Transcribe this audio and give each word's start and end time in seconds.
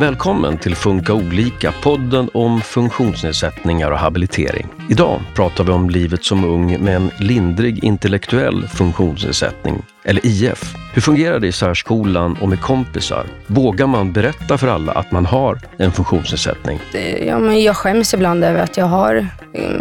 Välkommen 0.00 0.58
till 0.58 0.76
Funka 0.76 1.14
olika, 1.14 1.72
podden 1.72 2.30
om 2.34 2.60
funktionsnedsättningar 2.60 3.90
och 3.90 3.98
habilitering. 3.98 4.75
Idag 4.88 5.20
pratar 5.34 5.64
vi 5.64 5.72
om 5.72 5.90
livet 5.90 6.24
som 6.24 6.44
ung 6.44 6.84
med 6.84 6.96
en 6.96 7.10
lindrig 7.18 7.84
intellektuell 7.84 8.68
funktionsnedsättning, 8.68 9.82
eller 10.04 10.26
IF. 10.26 10.74
Hur 10.94 11.02
fungerar 11.02 11.38
det 11.38 11.46
i 11.46 11.52
särskolan 11.52 12.36
och 12.40 12.48
med 12.48 12.60
kompisar? 12.60 13.26
Vågar 13.46 13.86
man 13.86 14.12
berätta 14.12 14.58
för 14.58 14.68
alla 14.68 14.92
att 14.92 15.12
man 15.12 15.26
har 15.26 15.58
en 15.78 15.92
funktionsnedsättning? 15.92 16.80
Ja, 17.26 17.38
men 17.38 17.62
jag 17.62 17.76
skäms 17.76 18.14
ibland 18.14 18.44
över 18.44 18.62
att 18.62 18.76
jag 18.76 18.86
har 18.86 19.26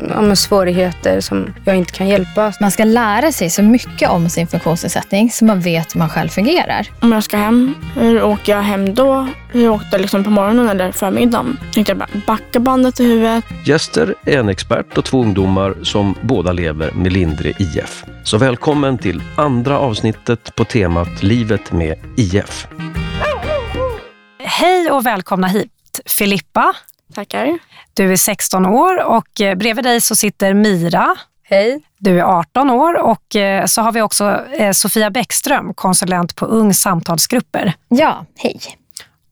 ja, 0.10 0.22
men 0.22 0.36
svårigheter 0.36 1.20
som 1.20 1.54
jag 1.66 1.76
inte 1.76 1.94
kan 1.94 2.08
hjälpa. 2.08 2.54
Man 2.62 2.72
ska 2.72 2.84
lära 2.84 3.32
sig 3.32 3.50
så 3.50 3.64
mycket 3.64 4.10
om 4.10 4.30
sin 4.30 4.48
funktionsnedsättning 4.48 5.32
så 5.32 5.46
man 5.46 5.60
vet 5.60 5.96
hur 5.96 6.00
man 6.00 6.10
själv 6.10 6.30
fungerar. 6.30 6.88
Om 7.00 7.12
jag 7.12 7.24
ska 7.24 7.38
hem, 7.38 7.76
hur 7.96 8.24
åker 8.24 8.56
jag 8.56 8.62
hem 8.62 8.94
då? 8.94 9.28
Hur 9.52 9.70
åkte 9.70 9.88
jag 9.92 10.02
liksom 10.02 10.24
på 10.24 10.30
morgonen 10.30 10.70
eller 10.70 10.92
förmiddagen? 10.92 11.58
Tänkte 11.74 11.92
jag 11.92 11.98
bara 11.98 12.10
backa 12.28 12.60
bandet 12.60 13.00
i 13.00 13.04
huvudet. 13.04 13.44
Gäster 13.66 14.16
är 14.26 14.38
en 14.38 14.50
expert 14.50 14.95
och 14.98 15.06
två 15.06 15.22
ungdomar 15.22 15.76
som 15.84 16.16
båda 16.22 16.52
lever 16.52 16.92
med 16.92 17.14
lindrig 17.14 17.56
IF. 17.60 18.06
Så 18.24 18.38
välkommen 18.38 18.98
till 18.98 19.22
andra 19.38 19.80
avsnittet 19.80 20.56
på 20.56 20.66
temat 20.66 21.24
Livet 21.24 21.72
med 21.72 21.98
IF. 22.18 22.68
Hej 24.40 24.92
och 24.92 25.06
välkomna 25.06 25.48
hit 25.48 26.00
Filippa. 26.06 26.76
Tackar. 27.14 27.60
Du 27.94 28.12
är 28.12 28.16
16 28.16 28.66
år 28.66 29.04
och 29.04 29.42
eh, 29.42 29.56
bredvid 29.56 29.86
dig 29.86 30.02
så 30.02 30.16
sitter 30.16 30.54
Mira. 30.54 31.16
Hej. 31.44 31.82
Du 31.98 32.20
är 32.20 32.24
18 32.24 32.70
år 32.70 33.02
och 33.02 33.36
eh, 33.36 33.66
så 33.66 33.82
har 33.82 33.92
vi 33.92 34.02
också 34.02 34.46
eh, 34.52 34.72
Sofia 34.72 35.10
Bäckström, 35.10 35.74
konsulent 35.74 36.36
på 36.36 36.46
Ung 36.46 36.74
samtalsgrupper. 36.74 37.74
Ja, 37.88 38.26
hej. 38.38 38.60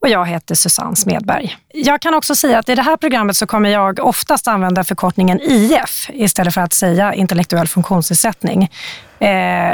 Och 0.03 0.09
jag 0.09 0.25
heter 0.25 0.55
Susanne 0.55 0.95
Smedberg. 0.95 1.57
Jag 1.73 2.02
kan 2.02 2.13
också 2.13 2.35
säga 2.35 2.59
att 2.59 2.70
i 2.70 2.75
det 2.75 2.81
här 2.81 2.98
programmet 2.98 3.35
så 3.35 3.48
kommer 3.48 3.70
jag 3.70 3.99
oftast 3.99 4.48
använda 4.48 4.84
förkortningen 4.84 5.40
IF 5.41 6.10
istället 6.13 6.54
för 6.54 6.62
att 6.62 6.73
säga 6.73 7.13
intellektuell 7.13 7.68
funktionsnedsättning. 7.68 8.71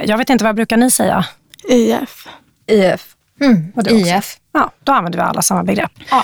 Jag 0.05 0.17
vet 0.17 0.30
inte, 0.30 0.44
vad 0.44 0.55
brukar 0.55 0.77
ni 0.77 0.91
säga? 0.91 1.25
IF. 1.69 2.27
IF. 2.67 3.16
Mm, 3.41 3.73
IF. 3.89 4.38
Ja, 4.52 4.71
då 4.83 4.91
använder 4.91 5.19
vi 5.19 5.23
alla 5.23 5.41
samma 5.41 5.63
begrepp. 5.63 5.91
Ja. 6.11 6.23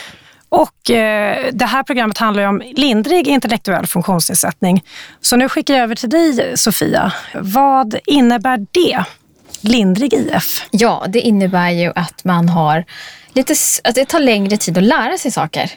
Och 0.49 0.91
eh, 0.91 1.45
det 1.53 1.65
här 1.65 1.83
programmet 1.83 2.17
handlar 2.17 2.43
ju 2.43 2.49
om 2.49 2.63
lindrig 2.75 3.27
intellektuell 3.27 3.87
funktionsnedsättning. 3.87 4.83
Så 5.21 5.35
nu 5.35 5.49
skickar 5.49 5.73
jag 5.73 5.83
över 5.83 5.95
till 5.95 6.09
dig 6.09 6.57
Sofia. 6.57 7.13
Vad 7.33 7.95
innebär 8.05 8.65
det? 8.71 9.03
Lindrig 9.61 10.13
IF? 10.13 10.65
Ja, 10.71 11.05
det 11.07 11.19
innebär 11.19 11.69
ju 11.69 11.91
att 11.95 12.23
man 12.23 12.49
har 12.49 12.85
lite, 13.35 13.53
att 13.53 13.57
alltså, 13.83 14.01
det 14.01 14.05
tar 14.05 14.19
längre 14.19 14.57
tid 14.57 14.77
att 14.77 14.83
lära 14.83 15.17
sig 15.17 15.31
saker. 15.31 15.71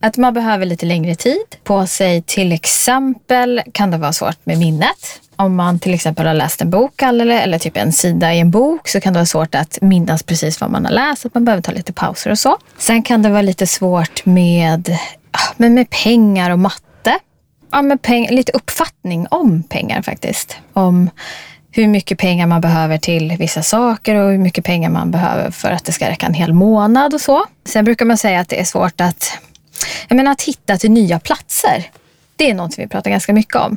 Att 0.00 0.16
man 0.16 0.34
behöver 0.34 0.66
lite 0.66 0.86
längre 0.86 1.14
tid 1.14 1.56
på 1.64 1.86
sig. 1.86 2.22
Till 2.22 2.52
exempel 2.52 3.62
kan 3.72 3.90
det 3.90 3.98
vara 3.98 4.12
svårt 4.12 4.46
med 4.46 4.58
minnet. 4.58 5.20
Om 5.36 5.56
man 5.56 5.78
till 5.78 5.94
exempel 5.94 6.26
har 6.26 6.34
läst 6.34 6.60
en 6.60 6.70
bok 6.70 7.02
eller, 7.02 7.26
eller 7.26 7.58
typ 7.58 7.76
en 7.76 7.92
sida 7.92 8.34
i 8.34 8.40
en 8.40 8.50
bok 8.50 8.88
så 8.88 9.00
kan 9.00 9.12
det 9.12 9.18
vara 9.18 9.26
svårt 9.26 9.54
att 9.54 9.78
minnas 9.80 10.22
precis 10.22 10.60
vad 10.60 10.70
man 10.70 10.84
har 10.84 10.92
läst. 10.92 11.26
Att 11.26 11.34
man 11.34 11.44
behöver 11.44 11.62
ta 11.62 11.72
lite 11.72 11.92
pauser 11.92 12.30
och 12.30 12.38
så. 12.38 12.58
Sen 12.78 13.02
kan 13.02 13.22
det 13.22 13.28
vara 13.30 13.42
lite 13.42 13.66
svårt 13.66 14.26
med, 14.26 14.98
ah, 15.30 15.54
men 15.56 15.74
med 15.74 15.90
pengar 15.90 16.50
och 16.50 16.58
matte. 16.58 17.18
Ja, 17.72 17.82
med 17.82 18.02
peng, 18.02 18.28
lite 18.30 18.52
uppfattning 18.52 19.26
om 19.30 19.62
pengar 19.62 20.02
faktiskt. 20.02 20.56
Om 20.72 21.10
hur 21.76 21.88
mycket 21.88 22.18
pengar 22.18 22.46
man 22.46 22.60
behöver 22.60 22.98
till 22.98 23.36
vissa 23.38 23.62
saker 23.62 24.14
och 24.14 24.30
hur 24.30 24.38
mycket 24.38 24.64
pengar 24.64 24.90
man 24.90 25.10
behöver 25.10 25.50
för 25.50 25.70
att 25.70 25.84
det 25.84 25.92
ska 25.92 26.08
räcka 26.10 26.26
en 26.26 26.34
hel 26.34 26.52
månad 26.52 27.14
och 27.14 27.20
så. 27.20 27.44
Sen 27.64 27.84
brukar 27.84 28.04
man 28.04 28.16
säga 28.18 28.40
att 28.40 28.48
det 28.48 28.60
är 28.60 28.64
svårt 28.64 29.00
att, 29.00 29.38
jag 30.08 30.16
menar, 30.16 30.32
att 30.32 30.42
hitta 30.42 30.76
till 30.76 30.90
nya 30.90 31.18
platser. 31.18 31.84
Det 32.36 32.50
är 32.50 32.54
något 32.54 32.78
vi 32.78 32.88
pratar 32.88 33.10
ganska 33.10 33.32
mycket 33.32 33.54
om. 33.56 33.76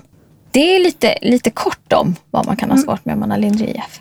Det 0.51 0.75
är 0.75 0.79
lite, 0.79 1.17
lite 1.21 1.49
kort 1.49 1.93
om 1.93 2.15
vad 2.31 2.45
man 2.45 2.55
kan 2.57 2.71
ha 2.71 2.77
svårt 2.77 3.05
med 3.05 3.13
om 3.13 3.19
man 3.19 3.31
har 3.31 3.37
lindrig 3.37 3.69
IF. 3.69 3.99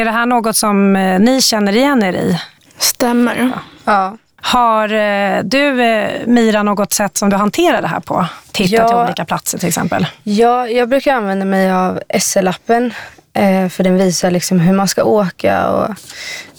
Är 0.00 0.04
det 0.04 0.10
här 0.10 0.26
något 0.26 0.56
som 0.56 0.96
eh, 0.96 1.18
ni 1.20 1.40
känner 1.42 1.76
igen 1.76 2.02
er 2.02 2.12
i? 2.12 2.38
Stämmer. 2.78 3.50
Ja. 3.84 4.16
Har 4.36 4.92
eh, 4.94 5.42
du, 5.44 5.82
eh, 5.84 6.10
Mira, 6.26 6.62
något 6.62 6.92
sätt 6.92 7.16
som 7.16 7.30
du 7.30 7.36
hanterar 7.36 7.82
det 7.82 7.88
här 7.88 8.00
på? 8.00 8.26
Titta 8.52 8.74
Ja. 8.76 8.88
till 8.88 8.96
olika 8.96 9.24
platser 9.24 9.58
till 9.58 9.68
exempel. 9.68 10.06
Ja, 10.22 10.68
jag 10.68 10.88
brukar 10.88 11.14
använda 11.14 11.44
mig 11.44 11.72
av 11.72 12.00
SL-appen. 12.08 12.94
Eh, 13.36 13.68
för 13.68 13.84
den 13.84 13.96
visar 13.96 14.30
liksom 14.30 14.60
hur 14.60 14.72
man 14.72 14.88
ska 14.88 15.04
åka. 15.04 15.68
Och, 15.70 15.94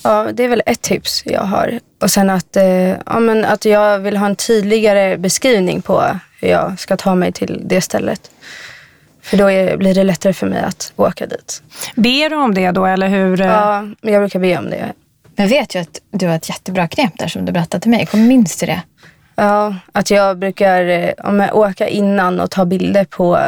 ja, 0.03 0.27
det 0.33 0.43
är 0.43 0.47
väl 0.47 0.63
ett 0.65 0.81
tips 0.81 1.23
jag 1.25 1.41
har. 1.41 1.79
Och 2.01 2.11
sen 2.11 2.29
att, 2.29 2.55
eh, 2.55 2.65
ja, 3.05 3.19
men 3.19 3.45
att 3.45 3.65
jag 3.65 3.99
vill 3.99 4.17
ha 4.17 4.25
en 4.25 4.35
tydligare 4.35 5.17
beskrivning 5.17 5.81
på 5.81 6.03
hur 6.41 6.47
jag 6.49 6.79
ska 6.79 6.97
ta 6.97 7.15
mig 7.15 7.31
till 7.31 7.61
det 7.65 7.81
stället. 7.81 8.31
För 9.21 9.37
då 9.37 9.51
är, 9.51 9.77
blir 9.77 9.95
det 9.95 10.03
lättare 10.03 10.33
för 10.33 10.47
mig 10.47 10.61
att 10.61 10.93
åka 10.95 11.25
dit. 11.25 11.61
Ber 11.95 12.29
du 12.29 12.35
om 12.35 12.53
det 12.53 12.71
då 12.71 12.85
eller 12.85 13.07
hur? 13.07 13.41
eh, 13.41 13.47
Ja, 13.47 13.83
jag 14.01 14.21
brukar 14.21 14.39
be 14.39 14.57
om 14.57 14.69
det. 14.69 14.93
Jag 15.35 15.47
vet 15.47 15.75
ju 15.75 15.79
att 15.79 15.99
du 16.11 16.27
har 16.27 16.35
ett 16.35 16.49
jättebra 16.49 16.87
knep 16.87 17.13
där 17.19 17.27
som 17.27 17.45
du 17.45 17.51
berättade 17.51 17.81
till 17.81 17.91
mig. 17.91 18.05
Kommer 18.05 18.23
minns 18.23 18.57
du 18.57 18.65
det? 18.65 18.81
Ja, 19.35 19.75
att 19.91 20.11
jag 20.11 20.37
brukar 20.37 21.13
om 21.27 21.39
jag 21.39 21.55
åka 21.55 21.87
innan 21.87 22.39
och 22.39 22.51
ta 22.51 22.65
bilder 22.65 23.05
på 23.05 23.39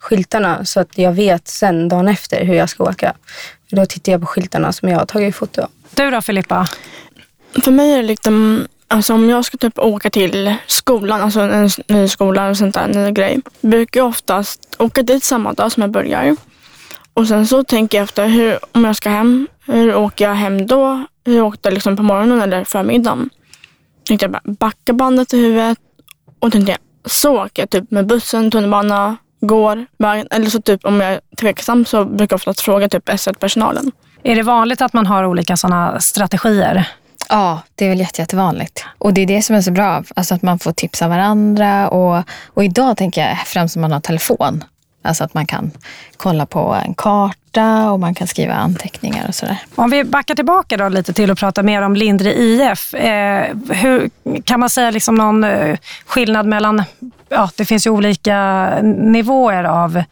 skyltarna 0.00 0.64
så 0.64 0.80
att 0.80 0.98
jag 0.98 1.12
vet 1.12 1.48
sen 1.48 1.88
dagen 1.88 2.08
efter 2.08 2.44
hur 2.44 2.54
jag 2.54 2.68
ska 2.68 2.84
åka. 2.84 3.14
För 3.70 3.76
då 3.76 3.86
tittar 3.86 4.12
jag 4.12 4.20
på 4.20 4.26
skyltarna 4.26 4.72
som 4.72 4.88
jag 4.88 4.98
har 4.98 5.06
tagit 5.06 5.36
foto 5.36 5.62
av. 5.62 5.68
Du 5.94 6.10
då 6.10 6.20
Filippa? 6.20 6.68
För 7.64 7.70
mig 7.70 7.92
är 7.92 7.96
det 7.96 8.02
liksom, 8.02 8.66
alltså 8.88 9.14
om 9.14 9.30
jag 9.30 9.44
ska 9.44 9.58
typ 9.58 9.78
åka 9.78 10.10
till 10.10 10.54
skolan, 10.66 11.22
alltså 11.22 11.40
en 11.40 11.70
ny 11.88 12.08
skola 12.08 12.48
och 12.48 12.56
sånt 12.56 12.74
där, 12.74 12.84
en 12.84 13.04
ny 13.04 13.10
grej. 13.10 13.40
Brukar 13.60 14.00
jag 14.00 14.08
oftast 14.08 14.76
åka 14.78 15.02
dit 15.02 15.24
samma 15.24 15.52
dag 15.52 15.72
som 15.72 15.80
jag 15.80 15.90
börjar. 15.90 16.36
Och 17.14 17.28
sen 17.28 17.46
så 17.46 17.64
tänker 17.64 17.98
jag 17.98 18.04
efter, 18.04 18.26
hur, 18.26 18.58
om 18.72 18.84
jag 18.84 18.96
ska 18.96 19.10
hem, 19.10 19.48
hur 19.66 19.94
åker 19.94 20.24
jag 20.24 20.34
hem 20.34 20.66
då? 20.66 21.04
Hur 21.24 21.42
åkte 21.42 21.68
jag 21.68 21.74
liksom 21.74 21.96
på 21.96 22.02
morgonen 22.02 22.40
eller 22.40 22.64
förmiddagen? 22.64 23.30
Tänkte 24.04 24.24
jag 24.24 24.32
bara 24.32 24.42
backa 24.44 24.92
bandet 24.92 25.32
i 25.34 25.38
huvudet 25.38 25.78
och 26.38 26.52
tänkte 26.52 26.72
jag, 26.72 27.10
så 27.10 27.44
åker 27.44 27.62
jag 27.62 27.70
typ 27.70 27.90
med 27.90 28.06
bussen, 28.06 28.50
tunnelbana, 28.50 29.16
går, 29.40 29.86
vägen. 29.98 30.26
Eller 30.30 30.46
så 30.46 30.62
typ 30.62 30.84
om 30.84 31.00
jag 31.00 31.12
är 31.12 31.20
tveksam 31.40 31.84
så 31.84 32.04
brukar 32.04 32.34
jag 32.34 32.38
oftast 32.38 32.60
fråga 32.60 32.88
typ 32.88 33.10
SL-personalen. 33.16 33.92
Är 34.22 34.36
det 34.36 34.42
vanligt 34.42 34.82
att 34.82 34.92
man 34.92 35.06
har 35.06 35.24
olika 35.24 35.56
sådana 35.56 36.00
strategier? 36.00 36.88
Ja, 37.28 37.60
det 37.74 37.84
är 37.84 37.88
väl 37.88 38.00
jätte, 38.00 38.22
jättevanligt. 38.22 38.84
Och 38.98 39.14
det 39.14 39.20
är 39.20 39.26
det 39.26 39.42
som 39.42 39.56
är 39.56 39.60
så 39.60 39.70
bra, 39.70 40.04
alltså 40.16 40.34
att 40.34 40.42
man 40.42 40.58
får 40.58 40.72
tipsa 40.72 41.08
varandra. 41.08 41.88
Och, 41.88 42.24
och 42.46 42.64
idag 42.64 42.96
tänker 42.96 43.28
jag 43.28 43.38
främst 43.46 43.76
om 43.76 43.82
man 43.82 43.92
har 43.92 44.00
telefon. 44.00 44.64
Alltså 45.02 45.24
att 45.24 45.34
man 45.34 45.46
kan 45.46 45.70
kolla 46.16 46.46
på 46.46 46.80
en 46.84 46.94
karta 46.94 47.90
och 47.90 48.00
man 48.00 48.14
kan 48.14 48.26
skriva 48.26 48.54
anteckningar 48.54 49.28
och 49.28 49.34
sådär. 49.34 49.58
Om 49.74 49.90
vi 49.90 50.04
backar 50.04 50.34
tillbaka 50.34 50.76
då 50.76 50.88
lite 50.88 51.12
till 51.12 51.30
och 51.30 51.38
pratar 51.38 51.62
mer 51.62 51.82
om 51.82 51.96
lindrig 51.96 52.36
IF. 52.36 52.94
Eh, 52.94 53.56
hur, 53.70 54.10
kan 54.44 54.60
man 54.60 54.70
säga 54.70 54.90
liksom 54.90 55.14
någon 55.14 55.44
eh, 55.44 55.78
skillnad 56.06 56.46
mellan, 56.46 56.82
ja 57.28 57.50
det 57.56 57.64
finns 57.64 57.86
ju 57.86 57.90
olika 57.90 58.68
nivåer 58.82 59.64
av 59.64 60.02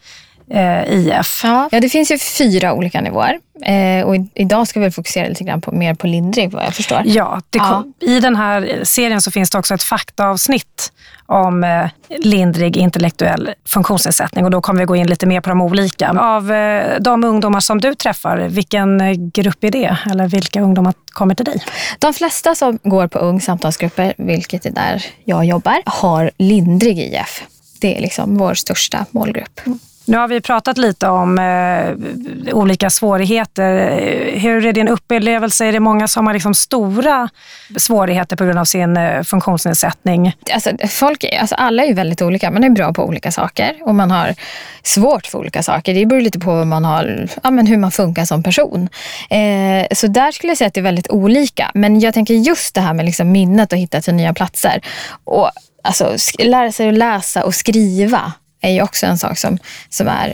eh, 0.49 0.93
IF. 0.93 1.41
Ja, 1.43 1.69
det 1.71 1.89
finns 1.89 2.11
ju 2.11 2.17
fyra 2.17 2.73
olika 2.73 3.01
nivåer. 3.01 3.39
Eh, 3.65 4.05
och 4.05 4.15
i, 4.15 4.29
idag 4.35 4.67
ska 4.67 4.79
vi 4.79 4.91
fokusera 4.91 5.27
lite 5.27 5.43
grann 5.43 5.61
på, 5.61 5.71
mer 5.71 5.93
på 5.93 6.07
lindrig 6.07 6.51
vad 6.51 6.65
jag 6.65 6.73
förstår. 6.73 7.01
Ja, 7.05 7.41
kom, 7.51 7.93
i 7.99 8.19
den 8.19 8.35
här 8.35 8.79
serien 8.83 9.21
så 9.21 9.31
finns 9.31 9.49
det 9.49 9.57
också 9.57 9.73
ett 9.73 9.83
faktaavsnitt 9.83 10.91
om 11.25 11.63
eh, 11.63 11.89
lindrig 12.09 12.77
intellektuell 12.77 13.53
funktionsnedsättning 13.65 14.45
och 14.45 14.51
då 14.51 14.61
kommer 14.61 14.79
vi 14.79 14.85
gå 14.85 14.95
in 14.95 15.07
lite 15.07 15.25
mer 15.25 15.41
på 15.41 15.49
de 15.49 15.61
olika. 15.61 16.09
Av 16.09 16.51
eh, 16.51 16.99
de 16.99 17.23
ungdomar 17.23 17.59
som 17.59 17.81
du 17.81 17.95
träffar, 17.95 18.37
vilken 18.37 19.01
eh, 19.01 19.11
grupp 19.11 19.63
är 19.63 19.71
det? 19.71 19.97
Eller 20.11 20.27
vilka 20.27 20.61
ungdomar 20.61 20.93
kommer 21.07 21.35
till 21.35 21.45
dig? 21.45 21.63
De 21.99 22.13
flesta 22.13 22.55
som 22.55 22.79
går 22.83 23.07
på 23.07 23.19
Ung 23.19 23.41
samtalsgrupper, 23.41 24.13
vilket 24.17 24.65
är 24.65 24.71
där 24.71 25.05
jag 25.25 25.45
jobbar, 25.45 25.81
har 25.85 26.31
lindrig 26.37 26.99
IF. 26.99 27.43
Det 27.81 27.97
är 27.97 28.01
liksom 28.01 28.37
vår 28.37 28.53
största 28.53 29.05
målgrupp. 29.11 29.61
Nu 30.09 30.17
har 30.17 30.27
vi 30.27 30.41
pratat 30.41 30.77
lite 30.77 31.07
om 31.07 31.39
eh, 31.39 32.55
olika 32.55 32.89
svårigheter. 32.89 33.91
Hur 34.39 34.65
är 34.65 34.73
din 34.73 34.87
upplevelse? 34.87 35.65
Är 35.65 35.71
det 35.71 35.79
många 35.79 36.07
som 36.07 36.27
har 36.27 36.33
liksom 36.33 36.53
stora 36.53 37.29
svårigheter 37.77 38.35
på 38.35 38.43
grund 38.45 38.59
av 38.59 38.65
sin 38.65 38.97
eh, 38.97 39.23
funktionsnedsättning? 39.23 40.35
Alltså, 40.53 40.71
folk, 40.89 41.25
alltså 41.39 41.55
alla 41.55 41.83
är 41.83 41.87
ju 41.87 41.93
väldigt 41.93 42.21
olika. 42.21 42.51
Man 42.51 42.63
är 42.63 42.69
bra 42.69 42.93
på 42.93 43.05
olika 43.05 43.31
saker 43.31 43.75
och 43.81 43.95
man 43.95 44.11
har 44.11 44.35
svårt 44.83 45.27
för 45.27 45.39
olika 45.39 45.63
saker. 45.63 45.93
Det 45.93 46.05
beror 46.05 46.21
lite 46.21 46.39
på 46.39 46.51
hur 46.51 46.65
man 46.65 46.85
har, 46.85 47.27
ja, 47.43 47.51
men 47.51 47.67
hur 47.67 47.77
man 47.77 47.91
funkar 47.91 48.25
som 48.25 48.43
person. 48.43 48.89
Eh, 49.29 49.87
så 49.95 50.07
där 50.07 50.31
skulle 50.31 50.51
jag 50.51 50.57
säga 50.57 50.67
att 50.67 50.73
det 50.73 50.81
är 50.81 50.83
väldigt 50.83 51.09
olika. 51.09 51.71
Men 51.73 51.99
jag 51.99 52.13
tänker 52.13 52.33
just 52.33 52.75
det 52.75 52.81
här 52.81 52.93
med 52.93 53.05
liksom 53.05 53.31
minnet 53.31 53.73
och 53.73 53.79
hitta 53.79 54.01
till 54.01 54.13
nya 54.13 54.33
platser. 54.33 54.81
Och 55.23 55.51
alltså, 55.83 56.15
lära 56.39 56.71
sig 56.71 56.89
att 56.89 56.97
läsa 56.97 57.43
och 57.43 57.55
skriva 57.55 58.33
är 58.61 58.71
ju 58.71 58.81
också 58.81 59.05
en 59.05 59.17
sak 59.17 59.37
som, 59.37 59.57
som, 59.89 60.07
är, 60.07 60.33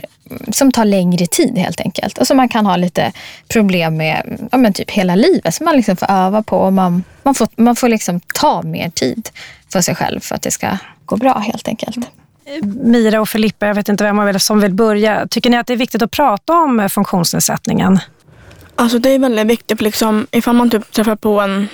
som 0.52 0.72
tar 0.72 0.84
längre 0.84 1.26
tid 1.26 1.58
helt 1.58 1.80
enkelt. 1.80 2.18
Och 2.18 2.26
som 2.26 2.36
man 2.36 2.48
kan 2.48 2.66
ha 2.66 2.76
lite 2.76 3.12
problem 3.48 3.96
med 3.96 4.48
ja, 4.52 4.58
men 4.58 4.72
typ 4.72 4.90
hela 4.90 5.14
livet. 5.14 5.54
Som 5.54 5.64
man 5.64 5.76
liksom 5.76 5.96
får 5.96 6.10
öva 6.10 6.42
på 6.42 6.58
och 6.58 6.72
man, 6.72 7.04
man 7.22 7.34
får, 7.34 7.48
man 7.56 7.76
får 7.76 7.88
liksom 7.88 8.20
ta 8.20 8.62
mer 8.62 8.90
tid 8.90 9.28
för 9.72 9.80
sig 9.80 9.94
själv 9.94 10.20
för 10.20 10.34
att 10.34 10.42
det 10.42 10.50
ska 10.50 10.78
gå 11.04 11.16
bra 11.16 11.38
helt 11.38 11.68
enkelt. 11.68 11.96
Mira 12.82 13.20
och 13.20 13.28
Filippa, 13.28 13.66
jag 13.66 13.74
vet 13.74 13.88
inte 13.88 14.04
vem 14.04 14.18
av 14.18 14.28
er 14.28 14.38
som 14.38 14.60
vill 14.60 14.74
börja. 14.74 15.26
Tycker 15.30 15.50
ni 15.50 15.56
att 15.56 15.66
det 15.66 15.72
är 15.72 15.76
viktigt 15.76 16.02
att 16.02 16.10
prata 16.10 16.52
om 16.52 16.88
funktionsnedsättningen? 16.90 18.00
Alltså 18.76 18.98
det 18.98 19.10
är 19.10 19.18
väldigt 19.18 19.46
viktigt, 19.46 19.80
liksom, 19.80 20.26
ifall 20.30 20.54
man 20.54 20.70
typ 20.70 20.92
träffar 20.92 21.16
på 21.16 21.40
en, 21.40 21.68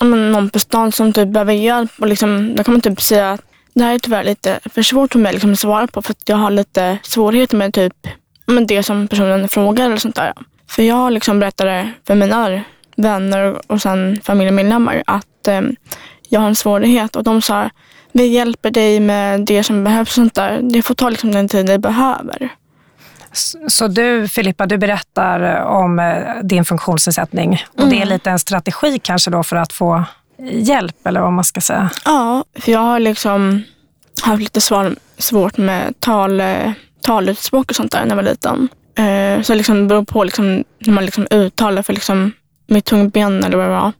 någon 0.00 0.50
på 0.50 0.58
stan 0.58 0.92
som 0.92 1.12
typ 1.12 1.28
behöver 1.28 1.52
hjälp, 1.52 1.90
och 1.98 2.06
liksom, 2.06 2.56
då 2.56 2.64
kan 2.64 2.74
man 2.74 2.80
typ 2.80 3.02
säga 3.02 3.32
att 3.32 3.40
det 3.74 3.84
här 3.84 3.94
är 3.94 3.98
tyvärr 3.98 4.24
lite 4.24 4.60
för 4.64 4.82
svårt 4.82 5.12
för 5.12 5.18
mig 5.18 5.32
liksom, 5.32 5.52
att 5.52 5.58
svara 5.58 5.86
på 5.86 6.02
för 6.02 6.12
att 6.12 6.28
jag 6.28 6.36
har 6.36 6.50
lite 6.50 6.98
svårigheter 7.02 7.56
med 7.56 7.74
typ 7.74 7.94
med 8.46 8.66
det 8.66 8.82
som 8.82 9.08
personen 9.08 9.48
frågar 9.48 9.84
eller 9.84 9.96
sånt 9.96 10.16
där. 10.16 10.32
För 10.68 10.82
jag 10.82 11.12
liksom 11.12 11.40
berättade 11.40 11.92
för 12.06 12.14
mina 12.14 12.62
vänner 12.96 13.70
och 13.72 13.82
sen 13.82 14.20
familjemedlemmar 14.24 15.02
att 15.06 15.48
eh, 15.48 15.60
jag 16.28 16.40
har 16.40 16.48
en 16.48 16.56
svårighet 16.56 17.16
och 17.16 17.24
de 17.24 17.42
sa 17.42 17.70
vi 18.12 18.26
hjälper 18.26 18.70
dig 18.70 19.00
med 19.00 19.40
det 19.40 19.64
som 19.64 19.84
behövs 19.84 20.08
och 20.08 20.14
sånt 20.14 20.34
där. 20.34 20.60
Det 20.62 20.82
får 20.82 20.94
ta 20.94 21.08
liksom 21.08 21.32
den 21.32 21.48
tid 21.48 21.66
det 21.66 21.78
behöver. 21.78 22.48
Så 23.68 23.88
du 23.88 24.28
Filippa, 24.28 24.66
du 24.66 24.78
berättar 24.78 25.64
om 25.64 25.98
eh, 25.98 26.42
din 26.42 26.64
funktionsnedsättning 26.64 27.64
och 27.72 27.78
mm. 27.78 27.90
det 27.90 27.96
är 27.96 28.02
mm. 28.02 28.08
lite 28.08 28.30
en 28.30 28.38
strategi 28.38 28.98
kanske 29.02 29.30
då 29.30 29.42
för 29.42 29.56
att 29.56 29.72
få 29.72 30.04
hjälp 30.42 31.06
eller 31.06 31.20
vad 31.20 31.32
man 31.32 31.44
ska 31.44 31.60
säga? 31.60 31.90
Ja, 32.04 32.44
för 32.54 32.72
jag 32.72 32.80
har 32.80 33.00
liksom 33.00 33.62
haft 34.22 34.42
lite 34.42 34.60
svår, 34.60 34.94
svårt 35.18 35.56
med 35.56 36.00
tal, 36.00 36.42
talutspråk 37.00 37.70
och 37.70 37.76
sånt 37.76 37.92
där 37.92 38.00
när 38.00 38.08
jag 38.08 38.16
var 38.16 38.22
liten. 38.22 38.68
Eh, 38.94 39.42
så 39.42 39.54
liksom, 39.54 39.76
det 39.76 39.86
beror 39.86 40.04
på 40.04 40.24
liksom, 40.24 40.64
hur 40.78 40.92
man 40.92 41.04
liksom 41.04 41.26
uttalar 41.30 41.82
för 41.82 41.92
liksom, 41.92 42.32
mitt 42.66 42.84
tungben 42.84 43.44
eller 43.44 43.56
vad 43.56 43.66
det 43.66 43.72
var, 43.72 43.92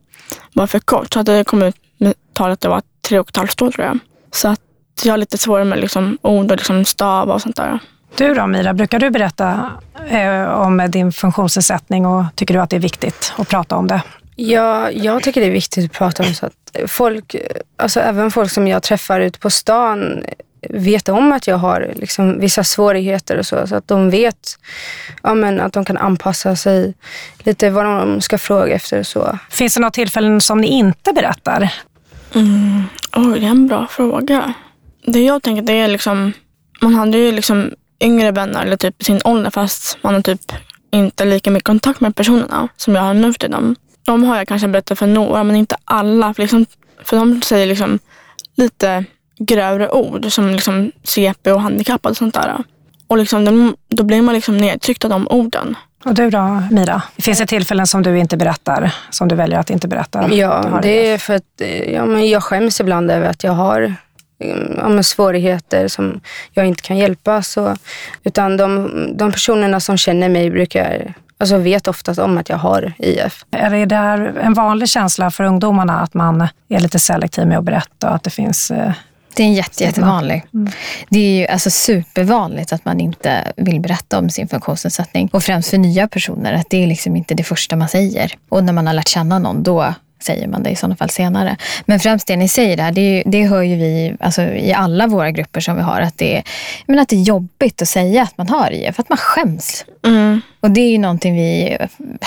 var 0.53 0.67
för 0.67 0.79
kort. 0.79 1.13
Så 1.13 1.21
att 1.21 1.27
det 1.27 1.45
kom 1.45 1.63
ut 1.63 1.77
med 1.99 2.15
talet 2.33 2.61
det 2.61 2.69
var 2.69 2.83
tre 3.09 3.19
och 3.19 3.29
ett 3.29 3.37
halvt 3.37 3.63
år 3.63 3.71
tror 3.71 3.87
jag. 3.87 3.99
Så 4.33 4.49
att 4.49 4.61
jag 5.05 5.13
har 5.13 5.19
lite 5.19 5.39
svårare 5.39 5.65
med 5.65 5.81
liksom, 5.81 6.19
ord 6.23 6.51
och 6.51 6.57
liksom, 6.57 6.85
stava 6.85 7.35
och 7.35 7.43
sånt 7.43 7.57
där. 7.57 7.79
Du 8.17 8.35
då 8.35 8.47
Mira, 8.47 8.75
brukar 8.75 8.99
du 8.99 9.11
berätta 9.11 9.71
eh, 10.09 10.45
om 10.45 10.87
din 10.91 11.13
funktionsnedsättning 11.13 12.07
och 12.07 12.25
tycker 12.35 12.55
du 12.55 12.61
att 12.61 12.71
det 12.71 12.77
är 12.77 12.81
viktigt 12.81 13.33
att 13.37 13.49
prata 13.49 13.77
om 13.77 13.87
det? 13.87 14.03
Ja, 14.43 14.91
jag 14.91 15.23
tycker 15.23 15.41
det 15.41 15.47
är 15.47 15.51
viktigt 15.51 15.85
att 15.85 15.93
prata 15.93 16.23
om 16.23 16.35
så 16.35 16.47
att 16.47 16.91
folk, 16.91 17.37
alltså 17.77 18.01
även 18.01 18.31
folk 18.31 18.51
som 18.51 18.69
jag 18.69 18.83
träffar 18.83 19.21
ute 19.21 19.39
på 19.39 19.51
stan 19.51 20.25
vet 20.69 21.09
om 21.09 21.33
att 21.33 21.47
jag 21.47 21.57
har 21.57 21.93
liksom 21.97 22.41
vissa 22.41 22.65
svårigheter 22.65 23.39
och 23.39 23.47
så. 23.47 23.67
Så 23.67 23.77
att 23.77 23.89
de 23.89 24.11
vet 24.11 24.59
ja, 25.23 25.35
men 25.35 25.61
att 25.61 25.73
de 25.73 25.85
kan 25.85 25.97
anpassa 25.97 26.57
sig 26.57 26.95
lite 27.39 27.71
vad 27.71 27.85
de 27.85 28.21
ska 28.21 28.39
fråga 28.39 28.75
efter. 28.75 28.99
och 28.99 29.07
Så. 29.07 29.39
Finns 29.51 29.75
det 29.75 29.81
några 29.81 29.91
tillfällen 29.91 30.41
som 30.41 30.61
ni 30.61 30.67
inte 30.67 31.13
berättar? 31.13 31.75
Mm. 32.35 32.83
Oh, 33.17 33.33
det 33.33 33.47
är 33.47 33.51
en 33.51 33.69
bra 33.69 33.87
fråga. 33.91 34.55
Det 35.07 35.23
jag 35.23 35.43
tänker 35.43 35.63
det 35.63 35.73
är 35.73 35.89
liksom, 35.89 36.33
man 36.81 36.95
hade 36.95 37.19
ju 37.19 37.33
liksom 37.33 37.71
yngre 38.01 38.31
vänner 38.31 38.67
eller 38.67 38.77
typ 38.77 39.03
sin 39.03 39.21
ålder 39.25 39.51
fast 39.51 39.99
man 40.03 40.15
har 40.15 40.23
typ 40.23 40.53
inte 40.93 41.25
lika 41.25 41.51
mycket 41.51 41.67
kontakt 41.67 42.01
med 42.01 42.17
personerna 42.17 42.69
som 42.77 42.95
jag 42.95 43.03
har 43.03 43.15
nu 43.15 43.33
för 43.33 43.39
tiden 43.41 43.77
de 44.11 44.25
har 44.25 44.37
jag 44.37 44.49
kanske 44.49 44.69
berättat 44.69 44.99
för 44.99 45.07
några, 45.07 45.45
men 45.45 45.57
inte 45.57 45.77
alla. 45.85 46.35
För, 46.35 46.43
liksom, 46.43 46.67
för 47.05 47.17
de 47.17 47.43
säger 47.43 47.67
liksom 47.67 47.99
lite 48.57 49.05
grövre 49.39 49.89
ord 49.91 50.33
som 50.33 50.51
liksom 50.51 50.93
CP 51.05 51.53
och 51.53 51.61
handikappad 51.61 52.11
och 52.11 52.17
sånt 52.17 52.35
där. 52.35 52.65
Och 53.07 53.19
liksom, 53.19 53.45
de, 53.45 53.77
då 53.89 54.03
blir 54.03 54.23
man 54.23 54.35
liksom 54.35 54.57
nedtryckt 54.57 55.05
av 55.05 55.11
de 55.11 55.29
orden. 55.29 55.77
Och 56.05 56.15
du 56.15 56.31
då, 56.31 56.62
Mira? 56.71 57.03
Finns 57.19 57.39
det 57.39 57.47
tillfällen 57.47 57.87
som 57.87 58.03
du 58.03 58.19
inte 58.19 58.37
berättar, 58.37 58.95
som 59.11 59.29
du 59.29 59.35
väljer 59.35 59.59
att 59.59 59.71
inte 59.71 59.89
berätta? 59.89 60.35
Ja, 60.35 60.79
det 60.83 61.09
är 61.09 61.19
för 61.19 61.35
att 61.35 61.63
ja, 61.93 62.06
men 62.06 62.29
jag 62.29 62.43
skäms 62.43 62.81
ibland 62.81 63.11
över 63.11 63.29
att 63.29 63.45
jag 63.45 63.53
har 63.53 63.95
ja, 64.77 65.03
svårigheter 65.03 65.89
som 65.89 66.21
jag 66.53 66.67
inte 66.67 66.83
kan 66.83 66.99
hjälpa. 66.99 67.43
Så, 67.43 67.77
utan 68.25 68.56
de, 68.56 68.91
de 69.17 69.33
personerna 69.33 69.81
som 69.81 69.97
känner 69.97 70.29
mig 70.29 70.51
brukar 70.51 71.15
alltså 71.41 71.57
vet 71.59 71.89
oftast 71.89 72.21
om 72.21 72.39
att 72.39 72.49
jag 72.49 72.57
har 72.57 72.93
IF. 72.99 73.45
Är 73.51 73.71
det 73.71 73.87
där 73.87 74.39
en 74.43 74.55
vanlig 74.55 74.89
känsla 74.89 75.31
för 75.31 75.45
ungdomarna 75.45 76.01
att 76.01 76.15
man 76.15 76.49
är 76.69 76.81
lite 76.81 76.99
selektiv 76.99 77.47
med 77.47 77.59
att 77.59 77.65
berätta 77.65 78.09
och 78.09 78.15
att 78.15 78.23
det 78.23 78.31
finns 78.31 78.71
eh, 78.71 78.93
det 79.37 79.43
är 79.43 79.47
en 79.47 79.55
jätte, 79.55 79.85
jättevanlig. 79.85 80.45
Mm. 80.55 80.73
Det 81.09 81.19
är 81.19 81.41
ju 81.41 81.47
alltså 81.47 81.71
supervanligt 81.71 82.73
att 82.73 82.85
man 82.85 83.01
inte 83.01 83.53
vill 83.57 83.81
berätta 83.81 84.19
om 84.19 84.31
sin 84.31 84.49
funktionsnedsättning. 84.49 85.31
Och 85.33 85.43
främst 85.43 85.71
för 85.71 85.79
nya 85.79 86.09
personer, 86.09 86.53
att 86.53 86.71
det 86.71 86.83
är 86.83 86.87
liksom 86.87 87.17
inte 87.17 87.35
det 87.35 87.45
första 87.45 87.77
man 87.77 87.89
säger. 87.89 88.35
Och 88.49 88.65
när 88.65 88.73
man 88.73 88.87
har 88.87 88.95
lärt 88.95 89.09
känna 89.09 89.39
någon, 89.39 89.63
då 89.63 89.95
säger 90.22 90.49
man 90.49 90.62
det 90.62 90.70
i 90.70 90.76
sådana 90.76 90.96
fall 90.96 91.11
senare. 91.11 91.56
Men 91.84 92.00
främst 92.00 92.26
det 92.26 92.37
ni 92.37 92.49
säger 92.49 92.76
där, 92.76 92.93
det, 92.93 93.22
det 93.26 93.46
hör 93.46 93.62
ju 93.62 93.76
vi 93.76 94.14
alltså, 94.20 94.43
i 94.43 94.72
alla 94.72 95.06
våra 95.06 95.31
grupper 95.31 95.61
som 95.61 95.76
vi 95.76 95.82
har, 95.82 96.00
att 96.00 96.19
det, 96.19 96.43
men 96.87 96.99
att 96.99 97.08
det 97.08 97.17
är 97.17 97.22
jobbigt 97.22 97.82
att 97.82 97.88
säga 97.88 98.22
att 98.22 98.38
man 98.38 98.49
har 98.49 98.70
IF, 98.70 98.94
för 98.94 99.02
att 99.02 99.08
man 99.08 99.19
skäms. 99.19 99.84
Mm. 100.06 100.40
Och 100.61 100.70
det 100.70 100.81
är 100.81 100.90
ju 100.90 100.99
någonting 100.99 101.34
vi, 101.34 101.78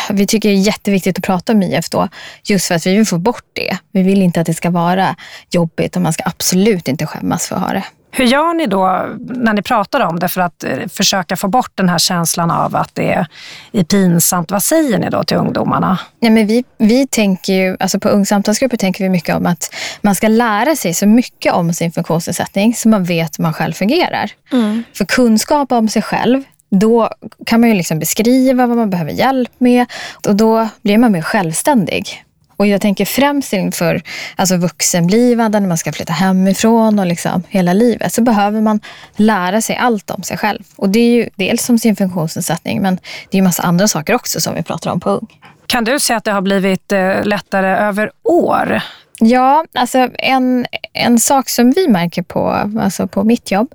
vi 0.10 0.28
tycker 0.28 0.50
är 0.50 0.54
jätteviktigt 0.54 1.18
att 1.18 1.24
prata 1.24 1.54
om 1.54 1.64
IF 1.64 1.90
då, 1.90 2.08
just 2.44 2.68
för 2.68 2.76
att 2.76 2.86
vi 2.88 2.96
vill 2.96 3.06
få 3.06 3.18
bort 3.18 3.46
det. 3.54 3.78
Vi 3.92 4.04
vill 4.04 4.22
inte 4.22 4.42
att 4.42 4.48
det 4.48 4.54
ska 4.54 4.70
vara 4.70 5.16
jobbigt 5.52 5.96
och 5.96 6.02
man 6.02 6.14
ska 6.14 6.24
absolut 6.26 6.88
inte 6.88 7.06
skämmas 7.06 7.48
för 7.48 7.56
att 7.56 7.62
ha 7.62 7.74
det. 7.74 7.84
Hur 8.16 8.26
gör 8.26 8.54
ni 8.54 8.66
då 8.66 9.06
när 9.20 9.54
ni 9.54 9.62
pratar 9.62 10.00
om 10.00 10.20
det 10.20 10.28
för 10.28 10.42
att 10.42 10.64
eh, 10.64 10.88
försöka 10.88 11.38
få 11.38 11.48
bort 11.48 11.72
den 11.76 11.90
här 11.90 11.98
känslan 11.98 12.52
av 12.52 12.76
att 12.76 12.96
det 12.96 13.28
är 13.72 13.84
pinsamt? 13.84 14.52
Vad 14.52 14.64
säger 14.64 14.98
ni 15.00 15.10
då 15.10 15.24
till 15.24 15.38
ungdomarna? 15.38 16.00
Ja, 16.20 16.30
men 16.30 16.48
vi, 16.48 16.64
vi 16.78 17.08
tänker 17.08 17.54
ju, 17.54 17.78
alltså 17.80 18.00
på 18.00 18.10
ungsamtalsgrupper 18.10 18.78
tänker 18.78 19.04
vi 19.04 19.10
mycket 19.10 19.36
om 19.36 19.46
att 19.46 19.76
man 20.02 20.16
ska 20.16 20.28
lära 20.28 20.76
sig 20.76 20.94
så 20.94 21.08
mycket 21.08 21.54
om 21.54 21.74
sin 21.74 21.92
funktionsnedsättning 21.92 22.74
så 22.76 22.90
man 22.90 23.04
vet 23.04 23.40
hur 23.40 23.44
man 23.44 23.54
själv 23.54 23.74
fungerar. 23.74 24.32
Mm. 24.52 24.84
För 24.94 25.06
kunskap 25.06 25.72
om 25.72 25.90
sig 25.90 26.02
själv 26.02 26.44
då 26.70 27.10
kan 27.46 27.60
man 27.60 27.70
ju 27.70 27.76
liksom 27.76 28.00
beskriva 28.00 28.68
vad 28.68 28.78
man 28.78 28.90
behöver 28.90 29.12
hjälp 29.12 29.52
med 29.58 29.86
och 30.28 30.36
då 30.36 30.68
blir 30.82 30.98
man 30.98 31.12
mer 31.12 31.22
självständig. 31.22 32.24
Och 32.58 32.68
jag 32.68 32.82
tänker 32.82 33.06
främst 33.06 33.54
inför 33.54 34.02
alltså 34.36 34.58
vuxenblivande, 34.58 35.60
när 35.60 35.68
man 35.68 35.78
ska 35.78 35.92
flytta 35.92 36.14
hemifrån 36.14 37.00
och 37.00 37.06
liksom 37.06 37.44
hela 37.50 37.74
livet, 37.74 38.14
så 38.14 38.22
behöver 38.22 38.62
man 38.62 38.80
lära 39.16 39.62
sig 39.62 39.76
allt 39.76 40.12
om 40.12 40.24
sig 40.24 40.38
själv. 40.38 40.64
Och 40.76 40.90
det 40.90 41.00
är 41.00 41.14
ju 41.14 41.30
dels 41.36 41.70
om 41.70 41.80
sin 41.80 41.96
funktionsnedsättning, 41.96 42.82
men 42.82 42.96
det 42.96 43.38
är 43.38 43.40
ju 43.40 43.44
massa 43.44 43.64
andra 43.64 43.88
saker 43.88 44.16
också 44.16 44.42
som 44.42 44.56
vi 44.56 44.64
pratar 44.64 44.92
om 44.92 45.00
på 45.00 45.10
UNG. 45.10 45.40
Kan 45.68 45.84
du 45.84 46.00
säga 46.00 46.18
att 46.18 46.24
det 46.24 46.32
har 46.32 46.42
blivit 46.42 46.92
eh, 46.92 47.24
lättare 47.26 47.68
över 47.68 48.12
år? 48.24 48.82
Ja, 49.20 49.66
alltså 49.74 50.10
en, 50.20 50.66
en 50.94 51.20
sak 51.20 51.50
som 51.50 51.72
vi 51.72 51.88
märker 51.88 52.22
på, 52.22 52.70
alltså 52.80 53.08
på 53.08 53.24
mitt 53.24 53.52
jobb 53.52 53.74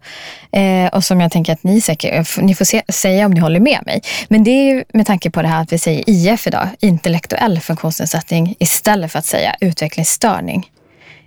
eh, 0.52 0.86
och 0.92 1.04
som 1.04 1.20
jag 1.20 1.32
tänker 1.32 1.52
att 1.52 1.62
ni 1.62 1.80
säkert, 1.80 2.38
eh, 2.38 2.44
ni 2.44 2.54
får 2.54 2.64
se, 2.64 2.82
säga 2.88 3.26
om 3.26 3.32
ni 3.32 3.40
håller 3.40 3.60
med 3.60 3.80
mig. 3.86 4.02
Men 4.28 4.44
det 4.44 4.50
är 4.50 4.74
ju 4.74 4.84
med 4.92 5.06
tanke 5.06 5.30
på 5.30 5.42
det 5.42 5.48
här 5.48 5.62
att 5.62 5.72
vi 5.72 5.78
säger 5.78 6.04
IF 6.06 6.46
idag, 6.46 6.68
intellektuell 6.80 7.60
funktionsnedsättning 7.60 8.54
istället 8.58 9.12
för 9.12 9.18
att 9.18 9.26
säga 9.26 9.56
utvecklingsstörning. 9.60 10.70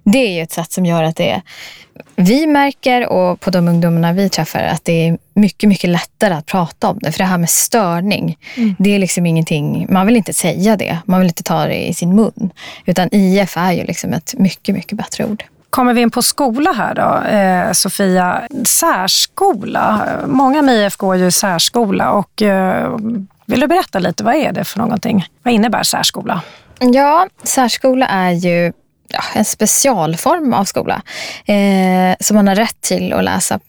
Det 0.03 0.17
är 0.17 0.31
ju 0.31 0.41
ett 0.41 0.51
sätt 0.51 0.72
som 0.72 0.86
gör 0.86 1.03
att 1.03 1.15
det 1.15 1.41
vi 2.15 2.48
märker 2.48 3.08
och 3.08 3.39
på 3.39 3.50
de 3.50 3.67
ungdomarna 3.67 4.13
vi 4.13 4.29
träffar 4.29 4.60
att 4.60 4.86
det 4.86 5.08
är 5.08 5.17
mycket, 5.34 5.70
mycket 5.70 5.89
lättare 5.89 6.34
att 6.34 6.46
prata 6.46 6.89
om 6.89 7.00
det. 7.01 7.12
För 7.12 7.20
det 7.20 7.25
här 7.25 7.38
med 7.38 7.50
störning, 7.50 8.38
mm. 8.58 8.75
det 8.79 8.96
är 8.96 9.00
liksom 9.00 9.25
ingenting, 9.25 9.88
man 9.89 10.05
vill 10.05 10.17
inte 10.17 10.34
säga 10.34 10.77
det. 10.77 10.98
Man 11.05 11.20
vill 11.20 11.27
inte 11.27 11.43
ta 11.43 11.65
det 11.65 11.88
i 11.88 11.93
sin 11.93 12.15
mun. 12.15 12.51
Utan 12.86 13.10
IF 13.12 13.58
är 13.58 13.72
ju 13.72 13.84
liksom 13.84 14.13
ett 14.13 14.34
mycket, 14.38 14.75
mycket 14.75 14.98
bättre 14.98 15.25
ord. 15.25 15.43
Kommer 15.70 15.93
vi 15.93 16.01
in 16.01 16.12
på 16.12 16.22
skola 16.22 16.72
här 16.72 16.96
då, 16.96 17.38
eh, 17.38 17.72
Sofia. 17.72 18.41
Särskola. 18.67 20.08
Många 20.27 20.62
med 20.62 20.75
IF 20.75 20.96
går 20.96 21.15
ju 21.15 21.31
särskola 21.31 22.12
och 22.12 22.41
eh, 22.41 22.98
vill 23.46 23.60
du 23.60 23.67
berätta 23.67 24.00
lite, 24.00 24.24
vad 24.24 24.36
är 24.36 24.51
det 24.51 24.63
för 24.63 24.79
någonting? 24.79 25.25
Vad 25.43 25.53
innebär 25.53 25.84
särskola? 25.84 26.41
Ja, 26.79 27.27
särskola 27.43 28.08
är 28.08 28.31
ju 28.31 28.74
ja, 29.13 29.24
en 29.36 29.46
specialform 29.46 30.53
av 30.53 30.65
skola 30.65 31.01
eh, 31.46 32.15
som 32.20 32.36
man 32.36 32.48
har 32.48 32.56
rätt 32.56 32.82
till 32.82 33.13
att 33.13 33.24
läsa 33.24 33.60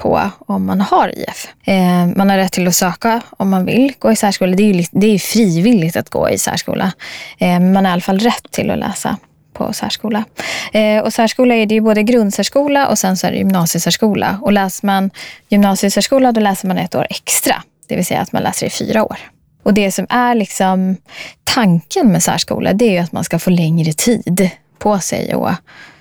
på 0.00 0.30
om 0.38 0.66
man 0.66 0.80
har 0.80 1.18
IF. 1.18 1.48
Eh, 1.64 2.06
man 2.16 2.30
har 2.30 2.36
rätt 2.36 2.52
till 2.52 2.68
att 2.68 2.74
söka 2.74 3.20
om 3.30 3.50
man 3.50 3.64
vill 3.64 3.92
gå 3.98 4.12
i 4.12 4.16
särskola. 4.16 4.56
Det 4.56 4.62
är 4.62 4.74
ju 4.74 4.84
det 4.92 5.06
är 5.06 5.18
frivilligt 5.18 5.96
att 5.96 6.10
gå 6.10 6.30
i 6.30 6.38
särskola. 6.38 6.92
Eh, 7.38 7.60
man 7.60 7.76
har 7.76 7.82
i 7.82 7.92
alla 7.92 8.00
fall 8.00 8.18
rätt 8.18 8.50
till 8.50 8.70
att 8.70 8.78
läsa 8.78 9.16
på 9.52 9.72
särskola. 9.72 10.24
Eh, 10.72 11.02
och 11.02 11.12
särskola 11.12 11.54
är 11.54 11.66
det 11.66 11.74
ju 11.74 11.80
både 11.80 12.02
grundsärskola 12.02 12.88
och 12.88 12.98
sen 12.98 13.16
så 13.16 13.26
är 13.26 13.30
det 13.30 13.38
gymnasiesärskola. 13.38 14.38
Och 14.42 14.52
läser 14.52 14.86
man 14.86 15.10
gymnasiesärskola 15.48 16.32
då 16.32 16.40
läser 16.40 16.68
man 16.68 16.78
ett 16.78 16.94
år 16.94 17.06
extra. 17.10 17.62
Det 17.88 17.96
vill 17.96 18.06
säga 18.06 18.20
att 18.20 18.32
man 18.32 18.42
läser 18.42 18.66
i 18.66 18.70
fyra 18.70 19.04
år. 19.04 19.16
Och 19.62 19.74
det 19.74 19.92
som 19.92 20.06
är 20.08 20.34
liksom 20.34 20.96
tanken 21.44 22.12
med 22.12 22.22
särskola 22.22 22.72
det 22.72 22.84
är 22.84 22.92
ju 22.92 22.98
att 22.98 23.12
man 23.12 23.24
ska 23.24 23.38
få 23.38 23.50
längre 23.50 23.92
tid 23.92 24.50
på 24.80 24.98
sig 24.98 25.34
och 25.34 25.50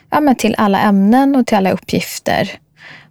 ja, 0.09 0.19
men 0.19 0.35
till 0.35 0.55
alla 0.57 0.79
ämnen 0.79 1.35
och 1.35 1.47
till 1.47 1.57
alla 1.57 1.71
uppgifter. 1.71 2.49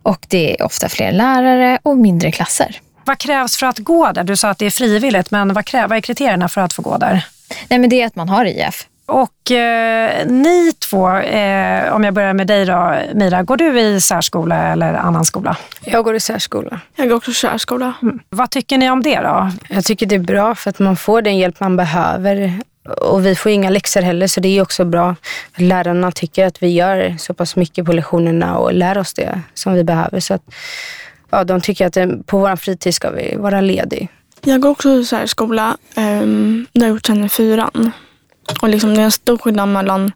Och 0.02 0.26
det 0.28 0.60
är 0.60 0.66
ofta 0.66 0.88
fler 0.88 1.12
lärare 1.12 1.78
och 1.82 1.96
mindre 1.96 2.32
klasser. 2.32 2.80
Vad 3.04 3.18
krävs 3.18 3.56
för 3.56 3.66
att 3.66 3.78
gå 3.78 4.12
där? 4.12 4.25
Du 4.25 4.37
sa 4.37 4.48
att 4.50 4.58
det 4.58 4.66
är 4.66 4.70
frivilligt, 4.70 5.30
men 5.30 5.52
vad, 5.54 5.64
krä- 5.64 5.88
vad 5.88 5.96
är 5.96 6.00
kriterierna 6.00 6.48
för 6.48 6.60
att 6.60 6.72
få 6.72 6.82
gå 6.82 6.96
där? 6.98 7.26
Nej, 7.68 7.78
men 7.78 7.90
det 7.90 8.02
är 8.02 8.06
att 8.06 8.16
man 8.16 8.28
har 8.28 8.44
IF. 8.44 8.87
Och 9.06 9.50
eh, 9.50 10.26
ni 10.26 10.72
två, 10.90 11.10
eh, 11.18 11.92
om 11.94 12.04
jag 12.04 12.14
börjar 12.14 12.32
med 12.32 12.46
dig 12.46 12.64
då, 12.64 12.94
Mira, 13.14 13.42
går 13.42 13.56
du 13.56 13.80
i 13.80 14.00
särskola 14.00 14.56
eller 14.72 14.94
annan 14.94 15.25
skola? 15.25 15.56
Jag 15.84 16.04
går 16.04 16.14
i 16.14 16.20
särskola. 16.20 16.80
Jag 16.96 17.08
går 17.08 17.16
också 17.16 17.32
särskola. 17.32 17.92
Vad 18.28 18.50
tycker 18.50 18.78
ni 18.78 18.90
om 18.90 19.02
det 19.02 19.20
då? 19.20 19.50
Jag 19.68 19.84
tycker 19.84 20.06
det 20.06 20.14
är 20.14 20.18
bra 20.18 20.54
för 20.54 20.70
att 20.70 20.78
man 20.78 20.96
får 20.96 21.22
den 21.22 21.37
hjälp 21.38 21.60
man 21.60 21.76
behöver. 21.76 22.52
Och 22.97 23.26
vi 23.26 23.35
får 23.35 23.52
inga 23.52 23.71
läxor 23.71 24.02
heller 24.02 24.26
så 24.26 24.40
det 24.40 24.49
är 24.49 24.62
också 24.62 24.85
bra. 24.85 25.16
Lärarna 25.57 26.12
tycker 26.12 26.47
att 26.47 26.62
vi 26.62 26.68
gör 26.68 27.16
så 27.18 27.35
pass 27.35 27.57
mycket 27.57 27.85
på 27.85 27.92
lektionerna 27.92 28.59
och 28.59 28.73
lär 28.73 28.99
oss 28.99 29.14
det 29.14 29.40
som 29.54 29.75
vi 29.75 29.85
behöver. 29.85 30.21
Så 30.21 30.35
att, 30.35 30.42
ja, 31.30 31.45
de 31.45 31.61
tycker 31.61 31.87
att 31.87 31.97
eh, 31.97 32.07
på 32.26 32.38
vår 32.38 32.57
fritid 32.57 32.95
ska 32.95 33.11
vi 33.11 33.37
vara 33.37 33.61
ledig. 33.61 34.09
Jag 34.45 34.61
går 34.61 34.71
också 34.71 34.90
i 34.90 35.04
särskola. 35.04 35.76
Um, 35.97 36.04
ehm, 36.04 36.66
det 36.73 36.80
har 36.80 36.87
jag 36.87 36.95
gjort 36.95 37.07
sedan 37.07 37.25
i 37.25 37.28
fyran. 37.28 37.90
Och 38.62 38.68
liksom, 38.68 38.95
det 38.95 39.00
är 39.00 39.04
en 39.04 39.11
stor 39.11 39.38
skillnad 39.38 39.68
mellan 39.68 40.12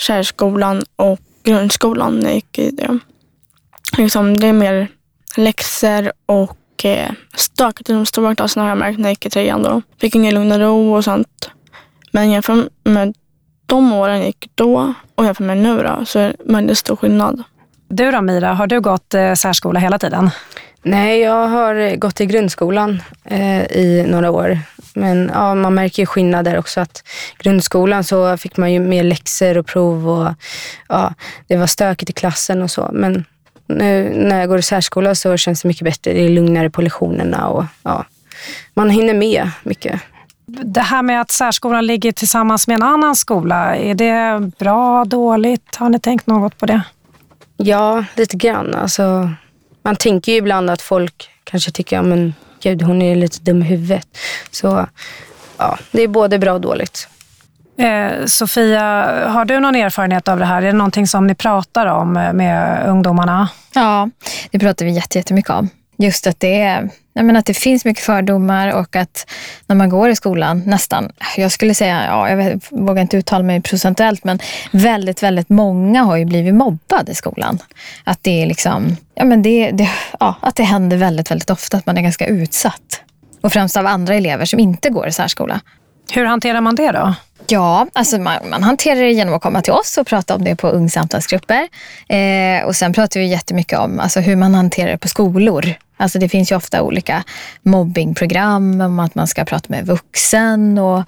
särskolan 0.00 0.84
och 0.96 1.18
grundskolan 1.44 2.18
när 2.18 2.26
jag 2.26 2.34
gick 2.34 2.58
i 2.58 2.70
det. 2.70 2.98
Liksom, 3.98 4.36
det 4.36 4.46
är 4.46 4.52
mer 4.52 4.88
läxor 5.36 6.12
och 6.26 6.84
eh, 6.84 7.12
stökigt 7.34 7.90
i 7.90 7.92
de 7.92 8.06
stora 8.06 8.34
klasserna 8.34 8.64
har 8.64 8.68
jag 8.68 8.78
märkt 8.78 8.98
när 8.98 9.04
jag 9.04 9.12
gick 9.12 9.26
i 9.26 9.30
trean. 9.30 9.62
Då. 9.62 9.82
Fick 10.00 10.14
ingen 10.14 10.34
lugn 10.34 10.52
och 10.52 10.58
ro 10.58 10.94
och 10.94 11.04
sånt. 11.04 11.50
Men 12.14 12.30
jämfört 12.30 12.68
med 12.84 13.14
de 13.66 13.92
åren 13.92 14.16
jag 14.16 14.26
gick 14.26 14.50
då 14.54 14.94
och 15.14 15.24
jämfört 15.24 15.46
med 15.46 15.58
nu 15.58 15.82
då, 15.82 16.04
så 16.04 16.18
är 16.18 16.62
det 16.62 16.76
stor 16.76 16.96
skillnad. 16.96 17.42
Du 17.88 18.10
då 18.10 18.20
Mira, 18.20 18.54
har 18.54 18.66
du 18.66 18.80
gått 18.80 19.14
eh, 19.14 19.34
särskola 19.34 19.80
hela 19.80 19.98
tiden? 19.98 20.30
Nej, 20.82 21.20
jag 21.20 21.48
har 21.48 21.96
gått 21.96 22.20
i 22.20 22.26
grundskolan 22.26 23.02
eh, 23.24 23.62
i 23.62 24.06
några 24.08 24.30
år. 24.30 24.58
Men 24.94 25.30
ja, 25.34 25.54
man 25.54 25.74
märker 25.74 26.02
ju 26.02 26.06
skillnader 26.06 26.58
också. 26.58 26.80
att 26.80 27.04
Grundskolan 27.38 28.04
så 28.04 28.36
fick 28.36 28.56
man 28.56 28.72
ju 28.72 28.80
mer 28.80 29.04
läxor 29.04 29.58
och 29.58 29.66
prov 29.66 30.08
och 30.08 30.34
ja, 30.88 31.14
det 31.46 31.56
var 31.56 31.66
stökigt 31.66 32.10
i 32.10 32.12
klassen 32.12 32.62
och 32.62 32.70
så. 32.70 32.90
Men 32.92 33.24
nu 33.66 34.12
när 34.14 34.40
jag 34.40 34.48
går 34.48 34.58
i 34.58 34.62
särskola 34.62 35.14
så 35.14 35.36
känns 35.36 35.62
det 35.62 35.68
mycket 35.68 35.84
bättre. 35.84 36.12
Det 36.12 36.20
är 36.20 36.28
lugnare 36.28 36.70
på 36.70 36.82
lektionerna 36.82 37.48
och 37.48 37.64
ja, 37.82 38.04
man 38.74 38.90
hinner 38.90 39.14
med 39.14 39.50
mycket. 39.62 40.00
Det 40.62 40.80
här 40.80 41.02
med 41.02 41.20
att 41.20 41.30
särskolan 41.30 41.86
ligger 41.86 42.12
tillsammans 42.12 42.68
med 42.68 42.74
en 42.74 42.82
annan 42.82 43.16
skola, 43.16 43.76
är 43.76 43.94
det 43.94 44.50
bra, 44.58 45.04
dåligt? 45.04 45.76
Har 45.76 45.88
ni 45.88 45.98
tänkt 45.98 46.26
något 46.26 46.58
på 46.58 46.66
det? 46.66 46.82
Ja, 47.56 48.04
lite 48.14 48.36
grann. 48.36 48.74
Alltså, 48.74 49.30
man 49.84 49.96
tänker 49.96 50.32
ju 50.32 50.38
ibland 50.38 50.70
att 50.70 50.82
folk 50.82 51.30
kanske 51.44 51.70
tycker, 51.70 51.96
ja 51.96 52.02
men 52.02 52.34
gud 52.62 52.82
hon 52.82 53.02
är 53.02 53.16
lite 53.16 53.40
dum 53.40 53.62
i 53.62 53.64
huvudet. 53.64 54.08
Så 54.50 54.86
ja, 55.58 55.78
det 55.92 56.02
är 56.02 56.08
både 56.08 56.38
bra 56.38 56.52
och 56.52 56.60
dåligt. 56.60 57.08
Eh, 57.78 58.24
Sofia, 58.26 58.82
har 59.28 59.44
du 59.44 59.60
någon 59.60 59.74
erfarenhet 59.74 60.28
av 60.28 60.38
det 60.38 60.44
här? 60.44 60.62
Är 60.62 60.66
det 60.66 60.72
någonting 60.72 61.06
som 61.06 61.26
ni 61.26 61.34
pratar 61.34 61.86
om 61.86 62.12
med 62.12 62.86
ungdomarna? 62.88 63.48
Ja, 63.74 64.08
det 64.50 64.58
pratar 64.58 64.84
vi 64.86 64.92
jätte- 64.92 65.18
jättemycket 65.18 65.50
om. 65.50 65.68
Just 65.96 66.26
att 66.26 66.40
det, 66.40 66.60
är, 66.60 66.90
jag 67.12 67.24
menar, 67.24 67.40
att 67.40 67.46
det 67.46 67.54
finns 67.54 67.84
mycket 67.84 68.04
fördomar 68.04 68.72
och 68.72 68.96
att 68.96 69.30
när 69.66 69.76
man 69.76 69.88
går 69.88 70.10
i 70.10 70.16
skolan, 70.16 70.62
nästan, 70.66 71.12
jag 71.36 71.52
skulle 71.52 71.74
säga, 71.74 72.06
ja, 72.06 72.28
jag 72.28 72.36
vet, 72.36 72.62
vågar 72.70 73.02
inte 73.02 73.16
uttala 73.16 73.44
mig 73.44 73.60
procentuellt, 73.60 74.24
men 74.24 74.38
väldigt, 74.72 75.22
väldigt 75.22 75.48
många 75.48 76.02
har 76.02 76.16
ju 76.16 76.24
blivit 76.24 76.54
mobbade 76.54 77.12
i 77.12 77.14
skolan. 77.14 77.58
Att 78.04 78.18
det 78.22 78.42
är 78.42 78.46
liksom, 78.46 78.96
ja 79.14 79.24
men 79.24 79.42
det, 79.42 79.70
det, 79.70 79.90
ja, 80.20 80.34
att 80.40 80.56
det 80.56 80.62
händer 80.62 80.96
väldigt, 80.96 81.30
väldigt 81.30 81.50
ofta 81.50 81.76
att 81.76 81.86
man 81.86 81.98
är 81.98 82.02
ganska 82.02 82.26
utsatt. 82.26 83.00
Och 83.40 83.52
främst 83.52 83.76
av 83.76 83.86
andra 83.86 84.14
elever 84.14 84.44
som 84.44 84.58
inte 84.58 84.90
går 84.90 85.08
i 85.08 85.12
särskola. 85.12 85.60
Hur 86.12 86.24
hanterar 86.24 86.60
man 86.60 86.74
det 86.74 86.92
då? 86.92 87.14
Ja, 87.46 87.86
alltså 87.92 88.18
man, 88.18 88.36
man 88.50 88.62
hanterar 88.62 89.00
det 89.00 89.12
genom 89.12 89.34
att 89.34 89.42
komma 89.42 89.62
till 89.62 89.72
oss 89.72 89.98
och 89.98 90.06
prata 90.06 90.34
om 90.34 90.44
det 90.44 90.56
på 90.56 90.68
ungsamtalsgrupper. 90.68 91.68
Eh, 92.08 92.64
och 92.66 92.76
sen 92.76 92.92
pratar 92.92 93.20
vi 93.20 93.26
jättemycket 93.26 93.78
om 93.78 94.00
alltså, 94.00 94.20
hur 94.20 94.36
man 94.36 94.54
hanterar 94.54 94.90
det 94.90 94.98
på 94.98 95.08
skolor. 95.08 95.74
Alltså 95.96 96.18
det 96.18 96.28
finns 96.28 96.52
ju 96.52 96.56
ofta 96.56 96.82
olika 96.82 97.24
mobbingprogram 97.62 98.80
om 98.80 99.00
att 99.00 99.14
man 99.14 99.26
ska 99.26 99.44
prata 99.44 99.66
med 99.68 99.86
vuxen. 99.86 100.78
Och, 100.78 100.98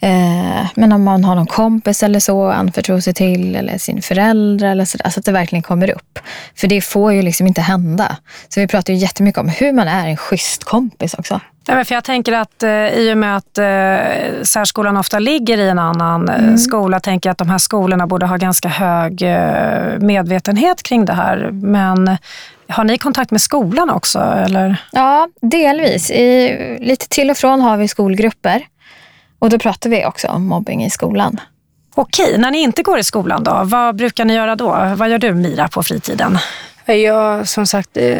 eh, 0.00 0.66
men 0.74 0.92
om 0.92 1.04
man 1.04 1.24
har 1.24 1.34
någon 1.34 1.46
kompis 1.46 2.02
eller 2.02 2.20
så, 2.20 2.50
anförtro 2.50 3.00
sig 3.00 3.14
till 3.14 3.56
eller 3.56 3.78
sin 3.78 4.02
förälder 4.02 4.68
eller 4.68 4.84
så, 4.84 4.98
så 4.98 5.04
alltså, 5.04 5.20
att 5.20 5.26
det 5.26 5.32
verkligen 5.32 5.62
kommer 5.62 5.90
upp. 5.90 6.18
För 6.54 6.68
det 6.68 6.80
får 6.80 7.12
ju 7.12 7.22
liksom 7.22 7.46
inte 7.46 7.60
hända. 7.60 8.16
Så 8.48 8.60
vi 8.60 8.66
pratar 8.66 8.92
ju 8.92 8.98
jättemycket 8.98 9.40
om 9.40 9.48
hur 9.48 9.72
man 9.72 9.88
är 9.88 10.08
en 10.08 10.16
schysst 10.16 10.64
kompis 10.64 11.14
också. 11.14 11.40
Nej, 11.68 11.84
för 11.84 11.94
jag 11.94 12.04
tänker 12.04 12.32
att 12.32 12.62
eh, 12.62 12.70
i 12.70 13.12
och 13.12 13.18
med 13.18 13.36
att 13.36 13.58
eh, 13.58 14.42
särskolan 14.42 14.96
ofta 14.96 15.18
ligger 15.18 15.58
i 15.58 15.68
en 15.68 15.78
annan 15.78 16.28
eh, 16.28 16.56
skola, 16.56 17.00
tänker 17.00 17.28
jag 17.28 17.32
att 17.32 17.38
de 17.38 17.48
här 17.48 17.58
skolorna 17.58 18.06
borde 18.06 18.26
ha 18.26 18.36
ganska 18.36 18.68
hög 18.68 19.22
eh, 19.22 19.98
medvetenhet 19.98 20.82
kring 20.82 21.04
det 21.04 21.12
här. 21.12 21.50
Men 21.52 22.16
har 22.68 22.84
ni 22.84 22.98
kontakt 22.98 23.30
med 23.30 23.40
skolan 23.40 23.90
också? 23.90 24.18
Eller? 24.18 24.76
Ja, 24.92 25.28
delvis. 25.40 26.10
I, 26.10 26.78
lite 26.80 27.08
till 27.08 27.30
och 27.30 27.36
från 27.36 27.60
har 27.60 27.76
vi 27.76 27.88
skolgrupper. 27.88 28.62
Och 29.38 29.50
då 29.50 29.58
pratar 29.58 29.90
vi 29.90 30.06
också 30.06 30.28
om 30.28 30.46
mobbing 30.46 30.84
i 30.84 30.90
skolan. 30.90 31.40
Okej, 31.94 32.38
när 32.38 32.50
ni 32.50 32.58
inte 32.58 32.82
går 32.82 32.98
i 32.98 33.04
skolan 33.04 33.44
då, 33.44 33.60
vad 33.64 33.96
brukar 33.96 34.24
ni 34.24 34.34
göra 34.34 34.56
då? 34.56 34.94
Vad 34.96 35.08
gör 35.08 35.18
du 35.18 35.34
Mira 35.34 35.68
på 35.68 35.82
fritiden? 35.82 36.38
Jag 36.94 37.48
som 37.48 37.66
sagt 37.66 37.96
eh, 37.96 38.18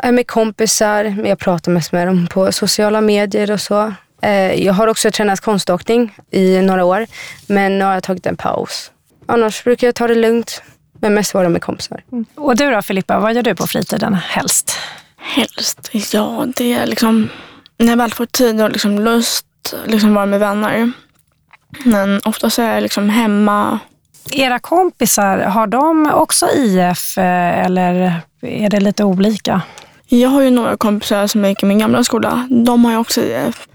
är 0.00 0.12
med 0.12 0.26
kompisar, 0.26 1.04
men 1.04 1.26
jag 1.26 1.38
pratar 1.38 1.72
mest 1.72 1.92
med 1.92 2.06
dem 2.08 2.26
på 2.30 2.52
sociala 2.52 3.00
medier 3.00 3.50
och 3.50 3.60
så. 3.60 3.94
Eh, 4.22 4.52
Jag 4.64 4.72
har 4.72 4.86
också 4.88 5.10
tränat 5.10 5.40
konståkning 5.40 6.14
i 6.30 6.60
några 6.60 6.84
år, 6.84 7.06
men 7.46 7.78
nu 7.78 7.84
har 7.84 7.94
jag 7.94 8.02
tagit 8.02 8.26
en 8.26 8.36
paus. 8.36 8.90
Annars 9.26 9.64
brukar 9.64 9.86
jag 9.86 9.94
ta 9.94 10.06
det 10.06 10.14
lugnt, 10.14 10.62
men 11.00 11.14
mest 11.14 11.34
vara 11.34 11.48
med 11.48 11.62
kompisar. 11.62 12.02
Och 12.34 12.56
du 12.56 12.70
då 12.70 12.82
Filippa, 12.82 13.18
vad 13.18 13.34
gör 13.34 13.42
du 13.42 13.54
på 13.54 13.66
fritiden 13.66 14.14
helst? 14.14 14.76
Helst, 15.16 15.90
ja 16.12 16.46
det 16.56 16.72
är 16.72 16.86
liksom 16.86 17.28
när 17.78 17.88
jag 17.88 17.96
väl 17.96 18.12
får 18.14 18.26
tid 18.26 18.62
och 18.62 18.70
liksom 18.70 18.98
lust 18.98 19.46
liksom 19.86 20.14
vara 20.14 20.26
med 20.26 20.40
vänner. 20.40 20.92
Men 21.84 22.20
oftast 22.24 22.58
är 22.58 22.74
jag 22.74 22.82
liksom 22.82 23.10
hemma. 23.10 23.78
Era 24.32 24.58
kompisar, 24.58 25.38
har 25.38 25.66
de 25.66 26.10
också 26.14 26.46
IF 26.48 27.18
eh, 27.18 27.64
eller 27.66 28.20
är 28.40 28.70
det 28.70 28.80
lite 28.80 29.04
olika? 29.04 29.62
Jag 30.06 30.28
har 30.28 30.42
ju 30.42 30.50
några 30.50 30.76
kompisar 30.76 31.26
som 31.26 31.44
gick 31.44 31.62
i 31.62 31.66
min 31.66 31.78
gamla 31.78 32.04
skola. 32.04 32.48
De 32.50 32.84
har 32.84 32.92
ju 32.92 32.98
också 32.98 33.20
IF. 33.20 33.68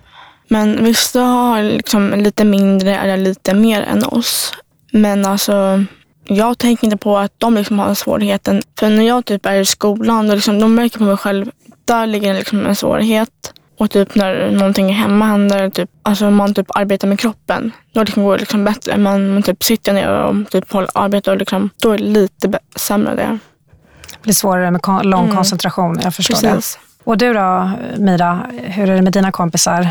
Men 0.47 0.85
vissa 0.85 1.21
har 1.21 1.63
liksom 1.63 2.13
lite 2.17 2.43
mindre 2.43 2.97
eller 2.97 3.17
lite 3.17 3.53
mer 3.53 3.81
än 3.81 4.05
oss. 4.05 4.53
Men 4.91 5.25
alltså, 5.25 5.85
jag 6.25 6.57
tänker 6.57 6.85
inte 6.85 6.97
på 6.97 7.17
att 7.17 7.33
de 7.37 7.55
liksom 7.55 7.79
har 7.79 7.93
svårigheten. 7.93 8.61
För 8.79 8.89
när 8.89 9.03
jag 9.03 9.25
typ 9.25 9.45
är 9.45 9.53
i 9.53 9.65
skolan, 9.65 10.27
då 10.27 10.35
liksom, 10.35 10.59
de 10.59 10.75
märker 10.75 10.97
på 10.97 11.03
mig 11.03 11.17
själv, 11.17 11.51
där 11.85 12.07
ligger 12.07 12.33
liksom 12.33 12.65
en 12.65 12.75
svårighet. 12.75 13.53
Och 13.77 13.91
typ 13.91 14.15
när 14.15 14.51
någonting 14.51 14.93
hemma 14.93 15.25
händer, 15.25 15.69
typ, 15.69 15.89
alltså 16.03 16.27
om 16.27 16.35
man 16.35 16.53
typ 16.53 16.67
arbetar 16.75 17.07
med 17.07 17.19
kroppen, 17.19 17.71
då 17.93 18.03
liksom 18.03 18.23
går 18.23 18.33
det 18.33 18.39
liksom 18.39 18.63
bättre. 18.65 18.97
Men 18.97 19.13
om 19.13 19.33
man 19.33 19.43
typ 19.43 19.63
sitter 19.63 19.93
ner 19.93 20.09
och 20.09 20.49
typ 20.49 20.71
håller, 20.71 20.89
arbetar, 20.93 21.35
liksom, 21.35 21.69
då 21.81 21.91
är 21.91 21.97
det 21.97 22.03
lite 22.03 22.59
sämre 22.75 23.15
det. 23.15 23.37
Det 24.11 24.23
blir 24.23 24.33
svårare 24.33 24.71
med 24.71 24.81
kon- 24.81 25.09
lång 25.09 25.35
koncentration, 25.35 25.99
jag 26.03 26.15
förstår 26.15 26.35
Precis. 26.35 26.75
det. 26.75 27.09
Och 27.11 27.17
du 27.17 27.33
då 27.33 27.71
Mira, 27.97 28.39
hur 28.63 28.89
är 28.89 28.95
det 28.95 29.01
med 29.01 29.13
dina 29.13 29.31
kompisar? 29.31 29.87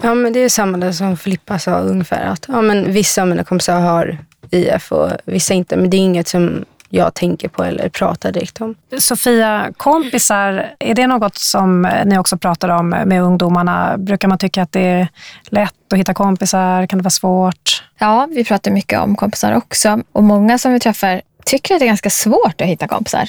Ja, 0.00 0.14
men 0.14 0.32
det 0.32 0.40
är 0.40 0.48
samma 0.48 0.78
där 0.78 0.92
som 0.92 1.16
Filippa 1.16 1.58
sa 1.58 1.78
ungefär. 1.78 2.26
Att, 2.26 2.44
ja, 2.48 2.60
men 2.60 2.92
vissa 2.92 3.22
av 3.22 3.28
mina 3.28 3.44
kompisar 3.44 3.80
har 3.80 4.18
IF 4.50 4.92
och 4.92 5.10
vissa 5.24 5.54
inte. 5.54 5.76
Men 5.76 5.90
det 5.90 5.96
är 5.96 5.98
inget 5.98 6.28
som 6.28 6.64
jag 6.90 7.14
tänker 7.14 7.48
på 7.48 7.64
eller 7.64 7.88
pratar 7.88 8.32
direkt 8.32 8.60
om. 8.60 8.74
Sofia, 8.98 9.72
kompisar, 9.76 10.74
är 10.78 10.94
det 10.94 11.06
något 11.06 11.38
som 11.38 11.88
ni 12.04 12.18
också 12.18 12.36
pratar 12.38 12.68
om 12.68 12.88
med 12.88 13.22
ungdomarna? 13.22 13.98
Brukar 13.98 14.28
man 14.28 14.38
tycka 14.38 14.62
att 14.62 14.72
det 14.72 14.80
är 14.80 15.08
lätt 15.48 15.92
att 15.92 15.98
hitta 15.98 16.14
kompisar? 16.14 16.86
Kan 16.86 16.98
det 16.98 17.02
vara 17.02 17.10
svårt? 17.10 17.84
Ja, 17.98 18.28
vi 18.30 18.44
pratar 18.44 18.70
mycket 18.70 19.00
om 19.00 19.16
kompisar 19.16 19.52
också. 19.52 20.02
Och 20.12 20.24
många 20.24 20.58
som 20.58 20.72
vi 20.72 20.80
träffar 20.80 21.22
tycker 21.44 21.74
att 21.74 21.80
det 21.80 21.84
är 21.84 21.86
ganska 21.86 22.10
svårt 22.10 22.60
att 22.60 22.66
hitta 22.66 22.88
kompisar. 22.88 23.28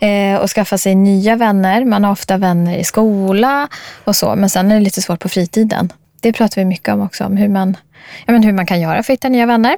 Eh, 0.00 0.36
och 0.36 0.50
skaffa 0.50 0.78
sig 0.78 0.94
nya 0.94 1.36
vänner. 1.36 1.84
Man 1.84 2.04
har 2.04 2.12
ofta 2.12 2.36
vänner 2.36 2.76
i 2.76 2.84
skola 2.84 3.68
och 4.04 4.16
så. 4.16 4.36
Men 4.36 4.50
sen 4.50 4.70
är 4.70 4.74
det 4.74 4.80
lite 4.80 5.02
svårt 5.02 5.20
på 5.20 5.28
fritiden. 5.28 5.92
Det 6.20 6.32
pratar 6.32 6.60
vi 6.60 6.64
mycket 6.64 6.94
om 6.94 7.00
också. 7.00 7.24
Om 7.24 7.36
hur 7.36 7.48
man, 7.48 7.76
ja, 8.26 8.32
men 8.32 8.42
hur 8.42 8.52
man 8.52 8.66
kan 8.66 8.80
göra 8.80 9.02
för 9.02 9.12
att 9.12 9.18
hitta 9.18 9.28
nya 9.28 9.46
vänner. 9.46 9.76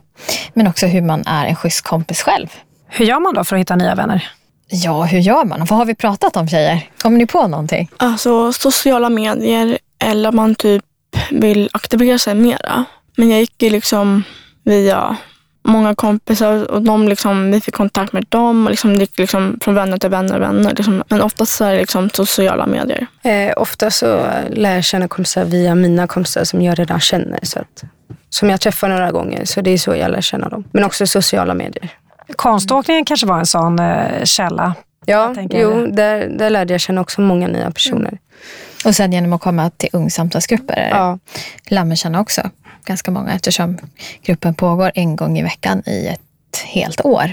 Men 0.52 0.66
också 0.66 0.86
hur 0.86 1.02
man 1.02 1.22
är 1.26 1.46
en 1.46 1.56
schysst 1.56 1.82
kompis 1.82 2.22
själv. 2.22 2.48
Hur 2.88 3.04
gör 3.04 3.20
man 3.20 3.34
då 3.34 3.44
för 3.44 3.56
att 3.56 3.60
hitta 3.60 3.76
nya 3.76 3.94
vänner? 3.94 4.28
Ja, 4.70 5.02
hur 5.02 5.18
gör 5.18 5.44
man? 5.44 5.58
Vad 5.64 5.78
har 5.78 5.84
vi 5.84 5.94
pratat 5.94 6.36
om 6.36 6.48
tjejer? 6.48 6.90
Kommer 7.02 7.18
ni 7.18 7.26
på 7.26 7.48
någonting? 7.48 7.90
Alltså 7.96 8.52
sociala 8.52 9.08
medier 9.08 9.78
eller 9.98 10.28
om 10.28 10.36
man 10.36 10.54
typ 10.54 10.84
vill 11.30 11.68
aktivera 11.72 12.18
sig 12.18 12.34
mera. 12.34 12.84
Men 13.16 13.30
jag 13.30 13.40
gick 13.40 13.62
ju 13.62 13.70
liksom 13.70 14.22
via 14.64 15.16
många 15.62 15.94
kompisar 15.94 16.70
och 16.70 16.82
de 16.82 17.08
liksom, 17.08 17.50
vi 17.50 17.60
fick 17.60 17.74
kontakt 17.74 18.12
med 18.12 18.26
dem 18.28 18.64
och 18.64 18.70
liksom, 18.70 18.92
det 18.94 19.00
gick 19.00 19.18
liksom 19.18 19.58
från 19.60 19.74
vänner 19.74 19.98
till 19.98 20.10
vänner 20.10 20.34
och 20.34 20.42
vänner. 20.42 20.74
Liksom. 20.74 21.02
Men 21.08 21.22
oftast 21.22 21.52
så 21.52 21.64
är 21.64 21.72
det 21.72 21.80
liksom 21.80 22.10
sociala 22.10 22.66
medier. 22.66 23.06
Eh, 23.22 23.52
ofta 23.56 23.90
så 23.90 24.26
lär 24.50 24.74
jag 24.74 24.84
känna 24.84 25.08
kompisar 25.08 25.44
via 25.44 25.74
mina 25.74 26.06
kompisar 26.06 26.44
som 26.44 26.62
jag 26.62 26.78
redan 26.78 27.00
känner. 27.00 27.38
Så 27.42 27.58
att, 27.58 27.84
som 28.30 28.50
jag 28.50 28.60
träffar 28.60 28.88
några 28.88 29.10
gånger. 29.10 29.44
Så 29.44 29.60
det 29.60 29.70
är 29.70 29.78
så 29.78 29.96
jag 29.96 30.10
lär 30.10 30.20
känna 30.20 30.48
dem. 30.48 30.64
Men 30.72 30.84
också 30.84 31.06
sociala 31.06 31.54
medier. 31.54 31.90
Konståkningen 32.36 33.04
kanske 33.04 33.26
var 33.26 33.38
en 33.38 33.46
sån 33.46 33.78
eh, 33.78 34.24
källa? 34.24 34.74
Ja, 35.06 35.34
jo, 35.50 35.86
där, 35.86 36.28
där 36.38 36.50
lärde 36.50 36.74
jag 36.74 36.80
känna 36.80 37.00
också 37.00 37.20
många 37.20 37.48
nya 37.48 37.70
personer. 37.70 38.18
Och 38.84 38.96
sen 38.96 39.12
genom 39.12 39.32
att 39.32 39.40
komma 39.40 39.70
till 39.70 39.88
ungsamtalsgrupper 39.92 40.88
Ja. 40.90 41.18
lär 41.68 41.84
man 41.84 41.96
känna 41.96 42.20
också 42.20 42.50
ganska 42.84 43.10
många 43.10 43.32
eftersom 43.32 43.78
gruppen 44.22 44.54
pågår 44.54 44.92
en 44.94 45.16
gång 45.16 45.38
i 45.38 45.42
veckan 45.42 45.82
i 45.86 46.06
ett 46.06 46.58
helt 46.64 47.04
år. 47.04 47.32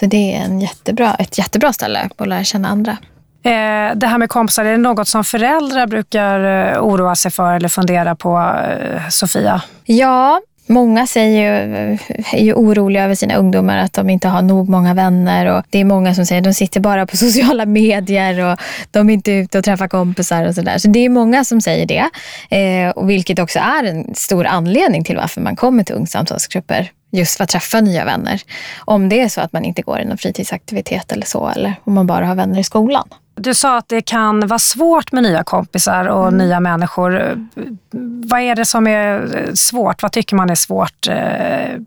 Så 0.00 0.06
det 0.06 0.34
är 0.34 0.40
en 0.44 0.60
jättebra, 0.60 1.14
ett 1.14 1.38
jättebra 1.38 1.72
ställe 1.72 2.08
att 2.16 2.28
lära 2.28 2.44
känna 2.44 2.68
andra. 2.68 2.96
Eh, 3.42 3.96
det 3.96 4.06
här 4.06 4.18
med 4.18 4.28
kompisar, 4.28 4.64
är 4.64 4.70
det 4.70 4.76
något 4.76 5.08
som 5.08 5.24
föräldrar 5.24 5.86
brukar 5.86 6.40
eh, 6.74 6.82
oroa 6.82 7.14
sig 7.14 7.30
för 7.30 7.54
eller 7.54 7.68
fundera 7.68 8.16
på, 8.16 8.54
Sofia? 9.10 9.62
Ja, 9.84 10.40
många 10.66 11.06
säger 11.06 11.42
ju, 11.42 11.98
är 12.32 12.44
ju 12.44 12.54
oroliga 12.54 13.04
över 13.04 13.14
sina 13.14 13.36
ungdomar 13.36 13.78
att 13.78 13.92
de 13.92 14.10
inte 14.10 14.28
har 14.28 14.42
nog 14.42 14.68
många 14.68 14.94
vänner. 14.94 15.46
Och 15.46 15.64
det 15.70 15.78
är 15.78 15.84
många 15.84 16.14
som 16.14 16.26
säger 16.26 16.40
att 16.40 16.44
de 16.44 16.54
sitter 16.54 16.80
bara 16.80 17.06
på 17.06 17.16
sociala 17.16 17.66
medier 17.66 18.52
och 18.52 18.58
de 18.90 19.10
är 19.10 19.14
inte 19.14 19.32
ute 19.32 19.58
och 19.58 19.64
träffar 19.64 19.88
kompisar 19.88 20.44
och 20.44 20.54
sådär. 20.54 20.78
Så 20.78 20.88
det 20.88 20.98
är 20.98 21.08
många 21.08 21.44
som 21.44 21.60
säger 21.60 21.86
det. 21.86 22.10
Eh, 22.56 22.90
och 22.90 23.10
vilket 23.10 23.38
också 23.38 23.58
är 23.58 23.84
en 23.84 24.14
stor 24.14 24.46
anledning 24.46 25.04
till 25.04 25.16
varför 25.16 25.40
man 25.40 25.56
kommer 25.56 25.84
till 25.84 25.94
ungsamtalsgrupper. 25.94 26.90
Just 27.10 27.36
för 27.36 27.44
att 27.44 27.50
träffa 27.50 27.80
nya 27.80 28.04
vänner. 28.04 28.42
Om 28.78 29.08
det 29.08 29.20
är 29.20 29.28
så 29.28 29.40
att 29.40 29.52
man 29.52 29.64
inte 29.64 29.82
går 29.82 30.00
i 30.00 30.04
någon 30.04 30.18
fritidsaktivitet 30.18 31.12
eller 31.12 31.26
så. 31.26 31.48
Eller 31.48 31.74
om 31.84 31.94
man 31.94 32.06
bara 32.06 32.26
har 32.26 32.34
vänner 32.34 32.60
i 32.60 32.64
skolan. 32.64 33.08
Du 33.38 33.54
sa 33.54 33.78
att 33.78 33.88
det 33.88 34.02
kan 34.02 34.46
vara 34.46 34.58
svårt 34.58 35.12
med 35.12 35.22
nya 35.22 35.44
kompisar 35.44 36.06
och 36.06 36.32
nya 36.32 36.60
människor. 36.60 37.38
Vad 38.30 38.40
är 38.40 38.54
det 38.54 38.64
som 38.64 38.86
är 38.86 39.36
eh, 39.36 39.54
svårt? 39.54 40.02
Vad 40.02 40.12
tycker 40.12 40.36
man 40.36 40.50
är 40.50 40.54
svårt? 40.54 41.08
Eh, 41.08 41.14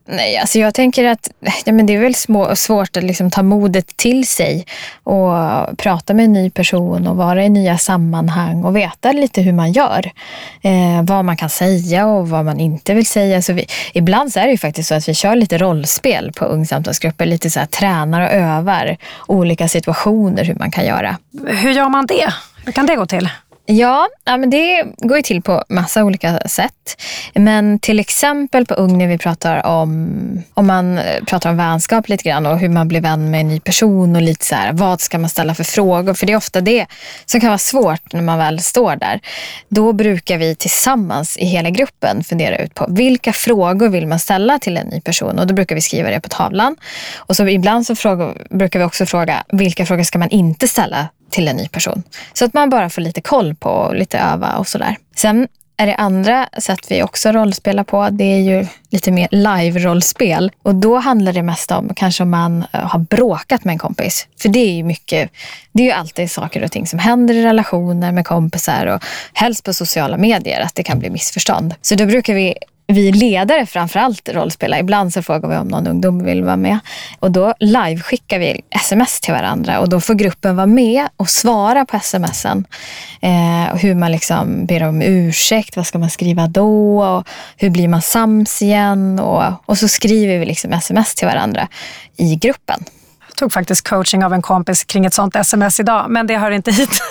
Nej, 0.06 0.38
alltså 0.38 0.60
jag 0.60 0.74
tänker 0.74 1.06
att 1.06 1.30
ja, 1.66 1.74
men 1.74 1.86
det 1.86 1.96
är 1.96 2.00
väl 2.00 2.16
små, 2.16 2.56
svårt 2.56 2.98
att 2.98 3.04
liksom 3.04 3.32
ta 3.32 3.44
modet 3.44 3.98
till 3.98 4.28
sig 4.28 4.66
och 5.04 5.32
prata 5.78 6.14
med 6.14 6.26
en 6.26 6.34
ny 6.34 6.50
person 6.50 7.08
och 7.08 7.16
vara 7.16 7.44
i 7.44 7.50
nya 7.50 7.78
sammanhang 7.78 8.64
och 8.64 8.76
veta 8.76 9.12
lite 9.12 9.42
hur 9.42 9.54
man 9.54 9.72
gör. 9.72 10.12
Eh, 10.62 11.04
vad 11.04 11.26
man 11.26 11.38
kan 11.38 11.50
säga 11.50 12.08
och 12.08 12.30
vad 12.30 12.46
man 12.46 12.60
inte 12.60 12.94
vill 12.94 13.06
säga. 13.06 13.42
Så 13.42 13.54
vi, 13.54 13.66
ibland 13.94 14.34
så 14.34 14.40
är 14.40 14.46
det 14.46 14.52
ju 14.52 14.58
faktiskt 14.58 14.90
så 14.90 14.96
att 14.96 15.10
vi 15.10 15.14
kör 15.14 15.36
lite 15.36 15.58
rollspel 15.58 16.32
på 16.36 16.46
ungsamtalsgrupper. 16.46 17.26
Lite 17.26 17.50
så 17.50 17.60
här 17.60 17.68
tränar 17.68 18.22
och 18.22 18.32
övar 18.32 18.98
olika 19.28 19.68
situationer 19.68 20.44
hur 20.44 20.56
man 20.56 20.72
kan 20.72 20.86
göra 20.86 21.18
hur 21.48 21.72
gör 21.72 21.90
man 21.90 22.06
det? 22.06 22.34
Hur 22.66 22.72
kan 22.72 22.86
det 22.86 22.96
gå 22.96 23.06
till? 23.06 23.30
Ja, 23.72 24.08
ja 24.26 24.38
men 24.38 24.50
det 24.50 24.84
går 24.98 25.18
ju 25.18 25.24
till 25.24 25.42
på 25.42 25.64
massa 25.70 26.04
olika 26.04 26.40
sätt. 26.40 27.02
Men 27.34 27.80
till 27.80 28.00
exempel 28.00 28.66
på 28.66 28.74
Ung 28.74 28.98
när 28.98 29.08
vi 29.08 29.18
pratar 29.18 29.66
om, 29.66 30.44
om 30.54 30.68
man 30.68 30.98
eh, 30.98 31.24
pratar 31.24 31.50
om 31.50 31.58
vänskap 31.58 32.10
lite 32.10 32.24
grann 32.24 32.46
och 32.46 32.60
hur 32.60 32.70
man 32.70 32.88
blir 32.88 33.02
vän 33.02 33.32
med 33.32 33.42
en 33.42 33.48
ny 33.48 33.60
person 33.60 34.16
och 34.16 34.22
lite 34.22 34.46
så 34.46 34.56
här, 34.56 34.74
vad 34.74 35.02
ska 35.02 35.18
man 35.18 35.30
ställa 35.30 35.56
för 35.56 35.64
frågor? 35.64 36.14
För 36.14 36.26
det 36.26 36.34
är 36.34 36.38
ofta 36.38 36.62
det 36.62 36.86
som 37.26 37.40
kan 37.42 37.50
vara 37.50 37.58
svårt 37.58 38.14
när 38.14 38.22
man 38.22 38.38
väl 38.38 38.60
står 38.60 38.96
där. 38.96 39.20
Då 39.70 39.94
brukar 39.94 40.38
vi 40.38 40.56
tillsammans 40.56 41.38
i 41.38 41.46
hela 41.46 41.70
gruppen 41.70 42.24
fundera 42.24 42.58
ut 42.58 42.76
på 42.76 42.86
vilka 42.90 43.34
frågor 43.34 43.90
vill 43.90 44.08
man 44.08 44.20
ställa 44.20 44.60
till 44.60 44.78
en 44.78 44.88
ny 44.88 45.02
person? 45.02 45.40
Och 45.40 45.48
då 45.48 45.54
brukar 45.54 45.76
vi 45.76 45.82
skriva 45.82 46.10
det 46.10 46.20
på 46.22 46.30
tavlan. 46.30 46.76
Och 47.18 47.36
så 47.36 47.48
ibland 47.48 47.86
så 47.86 47.96
frågar, 47.96 48.48
brukar 48.50 48.80
vi 48.80 48.86
också 48.86 49.06
fråga 49.06 49.44
vilka 49.52 49.86
frågor 49.86 50.04
ska 50.04 50.20
man 50.20 50.30
inte 50.30 50.68
ställa 50.68 51.08
till 51.30 51.48
en 51.48 51.56
ny 51.56 51.68
person. 51.68 52.04
Så 52.34 52.46
att 52.46 52.54
man 52.54 52.70
bara 52.70 52.90
får 52.90 53.02
lite 53.02 53.22
koll 53.22 53.56
på 53.56 53.70
och 53.70 53.96
lite 53.96 54.20
öva 54.20 54.58
och 54.58 54.68
sådär. 54.68 54.96
Sen 55.16 55.48
är 55.80 55.88
det 55.88 55.96
andra 55.96 56.50
sätt 56.58 56.80
vi 56.90 57.04
också 57.04 57.32
rollspelar 57.32 57.84
på. 57.84 58.10
Det 58.12 58.24
är 58.24 58.40
ju 58.40 58.68
lite 58.90 59.12
mer 59.12 59.28
live-rollspel. 59.32 60.52
Och 60.64 60.76
då 60.76 60.98
handlar 60.98 61.34
det 61.34 61.44
mest 61.44 61.72
om 61.72 61.94
kanske 61.96 62.24
om 62.24 62.30
man 62.30 62.66
eh, 62.72 62.80
har 62.80 63.00
bråkat 63.00 63.64
med 63.64 63.74
en 63.74 63.80
kompis. 63.80 64.28
För 64.42 64.50
det 64.50 64.60
är 64.60 64.72
ju 64.72 64.84
mycket, 64.84 65.32
det 65.72 65.84
är 65.84 65.86
ju 65.86 65.92
alltid 65.92 66.32
saker 66.32 66.64
och 66.64 66.72
ting 66.72 66.88
som 66.88 67.00
händer 67.00 67.34
i 67.34 67.44
relationer 67.46 68.12
med 68.12 68.26
kompisar 68.26 68.86
och 68.86 69.04
helst 69.34 69.64
på 69.64 69.74
sociala 69.74 70.18
medier 70.18 70.62
att 70.62 70.76
det 70.76 70.84
kan 70.84 71.00
bli 71.00 71.10
missförstånd. 71.10 71.76
Så 71.82 71.96
då 71.96 72.06
brukar 72.06 72.34
vi 72.34 72.56
vi 72.94 73.12
ledare 73.12 73.66
framförallt 73.66 74.30
rollspelar, 74.30 74.80
Ibland 74.80 75.14
så 75.14 75.22
frågar 75.22 75.50
vi 75.50 75.56
om 75.56 75.68
någon 75.68 75.88
ungdom 75.88 76.24
vill 76.24 76.44
vara 76.44 76.58
med. 76.58 76.80
Och 77.20 77.32
då 77.32 77.54
live-skickar 77.60 78.40
vi 78.40 78.62
sms 78.70 79.22
till 79.22 79.34
varandra 79.34 79.80
och 79.80 79.90
då 79.90 80.02
får 80.02 80.14
gruppen 80.14 80.56
vara 80.56 80.68
med 80.68 81.08
och 81.18 81.30
svara 81.30 81.86
på 81.86 82.00
smsen. 82.00 82.66
Eh, 83.22 83.76
hur 83.76 83.96
man 83.96 84.12
liksom 84.12 84.66
ber 84.66 84.84
om 84.84 85.02
ursäkt, 85.02 85.76
vad 85.76 85.88
ska 85.88 86.00
man 86.00 86.10
skriva 86.10 86.48
då? 86.48 87.04
Och 87.04 87.28
hur 87.58 87.70
blir 87.70 87.88
man 87.88 88.02
sams 88.02 88.62
igen? 88.62 89.20
Och, 89.20 89.44
och 89.66 89.78
så 89.78 89.88
skriver 89.88 90.38
vi 90.38 90.46
liksom 90.46 90.74
sms 90.74 91.16
till 91.16 91.28
varandra 91.28 91.68
i 92.18 92.36
gruppen. 92.36 92.84
Jag 93.40 93.42
tog 93.42 93.54
faktiskt 93.54 93.90
coaching 93.90 94.26
av 94.26 94.34
en 94.34 94.42
kompis 94.42 94.84
kring 94.84 95.06
ett 95.06 95.14
sånt 95.14 95.36
sms 95.36 95.80
idag, 95.80 96.06
men 96.10 96.28
det 96.28 96.38
hör 96.38 96.52
inte 96.52 96.72
hit. 96.72 96.90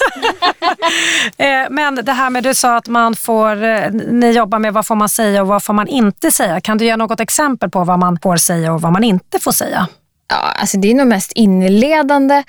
Eh, 1.36 1.70
men 1.70 1.94
det 1.94 2.12
här 2.12 2.30
med, 2.30 2.42
du 2.42 2.54
sa 2.54 2.76
att 2.76 2.88
man 2.88 3.16
får, 3.16 3.62
eh, 3.62 3.90
ni 3.90 4.30
jobbar 4.30 4.58
med 4.58 4.72
vad 4.72 4.86
får 4.86 4.94
man 4.94 5.08
säga 5.08 5.42
och 5.42 5.48
vad 5.48 5.62
får 5.62 5.74
man 5.74 5.88
inte 5.88 6.30
säga. 6.30 6.60
Kan 6.60 6.78
du 6.78 6.84
ge 6.84 6.96
något 6.96 7.20
exempel 7.20 7.70
på 7.70 7.84
vad 7.84 7.98
man 7.98 8.18
får 8.22 8.36
säga 8.36 8.72
och 8.72 8.80
vad 8.80 8.92
man 8.92 9.04
inte 9.04 9.38
får 9.38 9.52
säga? 9.52 9.88
Ja, 10.28 10.36
alltså 10.36 10.78
det 10.78 10.90
är 10.90 10.94
nog 10.94 11.06
mest 11.06 11.32
inledande. 11.32 12.42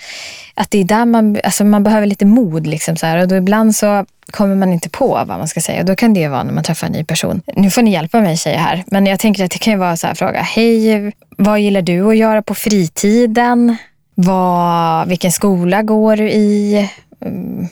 Att 0.54 0.72
det 0.72 0.78
är 0.80 0.84
där 0.84 1.06
man, 1.06 1.38
alltså 1.44 1.64
man 1.64 1.84
behöver 1.84 2.08
lite 2.08 2.26
mod. 2.26 2.68
Liksom 2.68 2.96
så 2.96 3.06
här. 3.06 3.18
Och 3.18 3.28
då 3.28 3.36
ibland 3.36 3.76
så 3.76 4.06
kommer 4.32 4.56
man 4.56 4.74
inte 4.74 4.90
på 4.90 5.08
vad 5.08 5.28
man 5.28 5.48
ska 5.48 5.62
säga. 5.62 5.80
Och 5.80 5.86
då 5.86 5.96
kan 5.96 6.14
det 6.14 6.28
vara 6.28 6.44
när 6.44 6.54
man 6.54 6.64
träffar 6.64 6.88
en 6.88 6.94
ny 6.94 7.04
person. 7.04 7.42
Nu 7.56 7.72
får 7.72 7.82
ni 7.82 7.92
hjälpa 7.92 8.22
mig 8.22 8.38
tjejer 8.38 8.58
här. 8.58 8.84
Men 8.88 9.06
jag 9.06 9.20
tänker 9.20 9.46
att 9.46 9.52
det 9.52 9.58
kan 9.58 9.74
ju 9.74 9.80
vara 9.80 9.98
så 9.98 10.08
här 10.08 10.14
fråga. 10.14 10.42
Hej, 10.42 11.12
vad 11.38 11.60
gillar 11.60 11.82
du 11.82 12.10
att 12.10 12.18
göra 12.18 12.42
på 12.42 12.56
fritiden? 12.56 13.78
Vad, 14.16 15.08
vilken 15.08 15.32
skola 15.32 15.82
går 15.82 16.16
du 16.16 16.30
i? 16.30 16.90
Mm, 17.26 17.68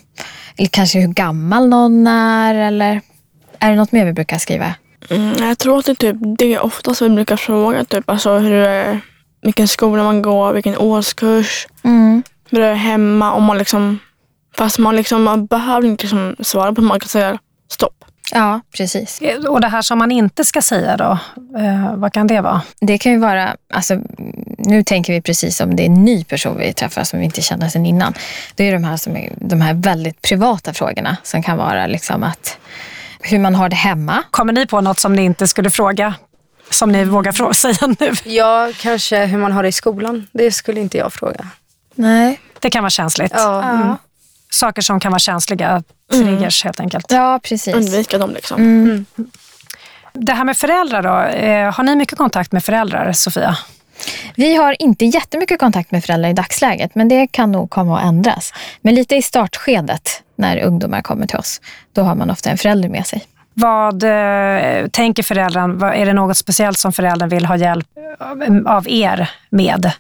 eller 0.58 0.68
kanske 0.68 1.00
hur 1.00 1.08
gammal 1.08 1.70
någon 1.70 2.08
är? 2.08 2.56
Eller 2.56 3.02
är 3.60 3.70
det 3.70 3.76
något 3.76 3.92
mer 3.92 4.06
vi 4.06 4.14
brukar 4.14 4.38
skriva? 4.38 4.74
Mm, 5.10 5.48
jag 5.48 5.58
tror 5.58 5.80
att 5.80 5.86
det 5.86 5.92
är 5.92 5.96
typ 5.96 6.16
det 6.40 6.60
oftast 6.60 7.02
vi 7.02 7.10
brukar 7.10 7.38
fråga. 7.38 7.86
Typ, 7.86 8.10
alltså 8.10 8.38
hur 8.38 8.52
det 8.52 8.70
är, 8.70 9.00
vilken 9.42 9.68
skola 9.68 10.04
man 10.04 10.22
går, 10.22 10.54
vilken 10.54 10.78
årskurs, 10.78 11.68
Mm. 11.84 12.24
hur 12.50 12.60
det 12.60 12.66
är 12.68 12.74
hemma. 12.76 13.32
Om 13.34 13.44
man 13.44 13.58
liksom, 13.58 14.00
fast 14.58 14.78
man, 14.80 14.96
liksom, 14.96 15.24
man 15.24 15.46
behöver 15.46 15.88
inte 15.88 16.04
liksom 16.04 16.36
svara 16.40 16.74
på 16.74 16.82
det. 16.82 16.88
Man 16.88 17.00
kan 17.00 17.10
säga 17.10 17.38
stopp. 17.72 17.94
Ja, 18.32 18.62
precis. 18.78 19.22
Eh, 19.22 19.46
Och 19.46 19.62
det 19.62 19.68
här 19.68 19.82
som 19.82 19.98
man 20.00 20.12
inte 20.12 20.46
ska 20.46 20.62
säga 20.62 20.98
då, 20.98 21.18
eh, 21.60 21.96
vad 21.96 22.14
kan 22.14 22.28
det 22.28 22.42
vara? 22.42 22.62
Det 22.82 22.98
kan 22.98 23.12
ju 23.12 23.18
vara, 23.18 23.56
alltså, 23.74 24.00
nu 24.58 24.84
tänker 24.84 25.14
vi 25.14 25.22
precis 25.22 25.62
om 25.62 25.76
det 25.76 25.84
är 25.84 25.86
en 25.88 26.06
ny 26.06 26.24
person 26.24 26.58
vi 26.58 26.74
träffar 26.74 27.04
som 27.04 27.20
vi 27.20 27.26
inte 27.26 27.42
känner 27.42 27.70
sedan 27.70 27.86
innan. 27.86 28.14
Det 28.56 28.64
är 28.70 28.74
de 28.74 28.84
här, 28.84 28.98
som 28.98 29.16
är, 29.18 29.34
de 29.38 29.62
här 29.62 29.74
väldigt 29.74 30.22
privata 30.22 30.74
frågorna 30.74 31.18
som 31.24 31.44
kan 31.44 31.58
vara 31.58 31.88
liksom 31.88 32.24
att 32.24 32.58
hur 33.22 33.40
man 33.40 33.56
har 33.56 33.70
det 33.70 33.76
hemma. 33.76 34.24
Kommer 34.32 34.54
ni 34.54 34.66
på 34.68 34.82
något 34.82 35.00
som 35.00 35.14
ni 35.14 35.22
inte 35.24 35.48
skulle 35.48 35.70
fråga, 35.70 36.14
som 36.70 36.92
ni 36.92 37.06
vågar 37.06 37.54
säga 37.54 37.96
nu? 38.00 38.14
Ja, 38.24 38.72
kanske 38.82 39.26
hur 39.26 39.38
man 39.38 39.52
har 39.52 39.64
det 39.64 39.70
i 39.70 39.72
skolan. 39.72 40.28
Det 40.32 40.52
skulle 40.52 40.80
inte 40.82 40.98
jag 40.98 41.14
fråga. 41.14 41.48
Nej. 41.96 42.40
Det 42.60 42.70
kan 42.70 42.84
vara 42.84 42.90
känsligt. 42.90 43.32
Ja. 43.36 43.62
Ja, 43.64 43.98
Saker 44.50 44.82
som 44.82 45.00
kan 45.00 45.12
vara 45.12 45.20
känsliga 45.20 45.84
triggers 46.12 46.64
helt 46.64 46.80
enkelt. 46.80 47.12
ja 47.12 47.40
precis. 47.44 47.76
Undvika 47.76 48.18
dem 48.18 48.32
liksom. 48.34 48.62
Mm. 48.62 49.06
Det 50.14 50.34
här 50.34 50.44
med 50.44 50.58
föräldrar 50.58 51.02
då, 51.04 51.38
eh, 51.38 51.74
har 51.74 51.84
ni 51.84 51.96
mycket 51.96 52.18
kontakt 52.18 52.52
med 52.52 52.64
föräldrar, 52.64 53.12
Sofia? 53.14 53.58
Vi 54.36 54.56
har 54.56 54.82
inte 54.82 55.06
jättemycket 55.06 55.60
kontakt 55.60 55.92
med 55.92 56.04
föräldrar 56.04 56.30
i 56.30 56.34
dagsläget, 56.34 56.96
men 56.96 57.08
det 57.08 57.28
kan 57.28 57.52
nog 57.52 57.70
komma 57.70 58.00
att 58.00 58.06
ändras. 58.06 58.54
Men 58.82 58.96
lite 58.96 59.16
i 59.16 59.22
startskedet, 59.22 60.24
när 60.36 60.58
ungdomar 60.64 61.02
kommer 61.02 61.28
till 61.28 61.38
oss, 61.38 61.62
då 61.94 62.02
har 62.02 62.16
man 62.16 62.30
ofta 62.30 62.50
en 62.50 62.58
förälder 62.58 62.90
med 62.90 63.08
sig. 63.08 63.26
Vad 63.60 64.04
eh, 64.04 64.88
tänker 64.88 65.24
föräldrarna? 65.24 65.96
Är 65.96 66.06
det 66.06 66.14
något 66.14 66.38
speciellt 66.38 66.78
som 66.78 66.92
föräldern 66.92 67.30
vill 67.30 67.46
ha 67.46 67.58
hjälp 67.58 67.88
av- 68.20 68.64
av 68.68 68.90
er 68.90 69.30
med? 69.50 69.92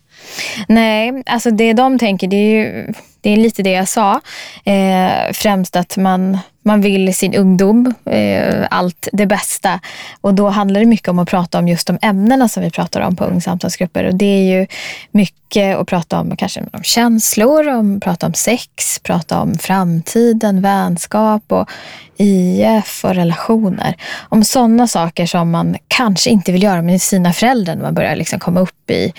Nej, 0.68 1.24
alltså 1.26 1.52
det 1.52 1.74
de 1.74 2.00
tänker, 2.00 2.28
det 2.28 2.36
är, 2.36 2.64
ju, 2.64 2.94
det 3.22 3.30
är 3.30 3.38
lite 3.38 3.64
det 3.64 3.72
jag 3.72 3.88
sa. 3.88 4.22
Eh, 4.66 5.32
främst 5.34 5.76
att 5.76 5.98
man, 5.98 6.38
man 6.66 6.82
vill 6.82 7.16
sin 7.16 7.36
ungdom 7.36 7.94
eh, 8.06 8.66
allt 8.72 9.08
det 9.14 9.26
bästa. 9.26 9.80
Och 10.22 10.34
då 10.34 10.50
handlar 10.50 10.80
det 10.80 10.86
mycket 10.86 11.08
om 11.08 11.20
att 11.20 11.30
prata 11.30 11.60
om 11.60 11.68
just 11.68 11.88
de 11.88 11.98
ämnena 12.02 12.50
som 12.50 12.64
vi 12.64 12.72
pratar 12.72 13.02
om 13.02 13.16
på 13.16 13.26
ungsamtalsgrupper. 13.26 14.04
Och 14.04 14.16
det 14.16 14.26
är 14.26 14.60
ju 14.60 14.68
mycket 15.12 15.78
att 15.78 15.88
prata 15.88 16.20
om 16.20 16.38
kanske 16.38 16.62
om 16.74 16.84
känslor, 16.84 17.68
om 17.68 18.00
prata 18.00 18.26
om 18.28 18.34
sex, 18.34 19.00
prata 19.04 19.40
om 19.42 19.58
framtiden, 19.58 20.62
vänskap 20.62 21.44
och 21.48 21.70
IF 22.18 23.06
och 23.06 23.16
relationer. 23.16 23.96
Om 24.30 24.44
sådana 24.44 24.88
saker 24.88 25.26
som 25.26 25.52
man 25.52 25.78
kanske 25.88 26.30
inte 26.30 26.52
vill 26.52 26.64
göra 26.64 26.82
med 26.82 27.02
sina 27.02 27.34
föräldrar 27.34 27.76
när 27.76 27.84
man 27.84 27.94
börjar 27.94 28.16
liksom 28.16 28.40
komma 28.40 28.60
upp 28.60 28.92
i 28.92 29.14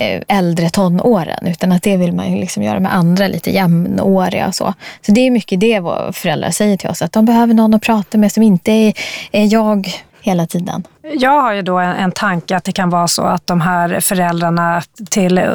eh, 0.00 0.22
äldre 0.28 0.70
tonåren. 0.70 1.46
Utan 1.46 1.72
att 1.72 1.82
det 1.82 1.96
vill 1.96 2.12
man 2.12 2.36
liksom 2.36 2.62
göra 2.62 2.80
med 2.80 2.94
andra 2.94 3.28
lite 3.28 3.50
jämnåriga 3.50 4.46
och 4.46 4.54
så. 4.54 4.74
Så 5.06 5.12
det 5.12 5.20
är 5.20 5.30
mycket 5.30 5.60
det 5.60 5.80
våra 5.80 6.12
föräldrar 6.12 6.50
säger 6.50 6.76
till 6.76 6.90
oss. 6.90 7.02
Att 7.02 7.12
de 7.12 7.24
behöver 7.24 7.54
någon 7.54 7.74
att 7.74 7.82
prata 7.82 8.18
med 8.18 8.32
som 8.32 8.42
inte 8.42 8.72
är, 8.72 8.94
är 9.32 9.52
jag 9.52 9.92
hela 10.20 10.46
tiden. 10.46 10.86
Jag 11.02 11.42
har 11.42 11.52
ju 11.52 11.62
då 11.62 11.78
en, 11.78 11.96
en 11.96 12.12
tanke 12.12 12.56
att 12.56 12.64
det 12.64 12.72
kan 12.72 12.90
vara 12.90 13.08
så 13.08 13.22
att 13.22 13.46
de 13.46 13.60
här 13.60 14.00
föräldrarna 14.00 14.82
till 15.10 15.38
eh, 15.38 15.50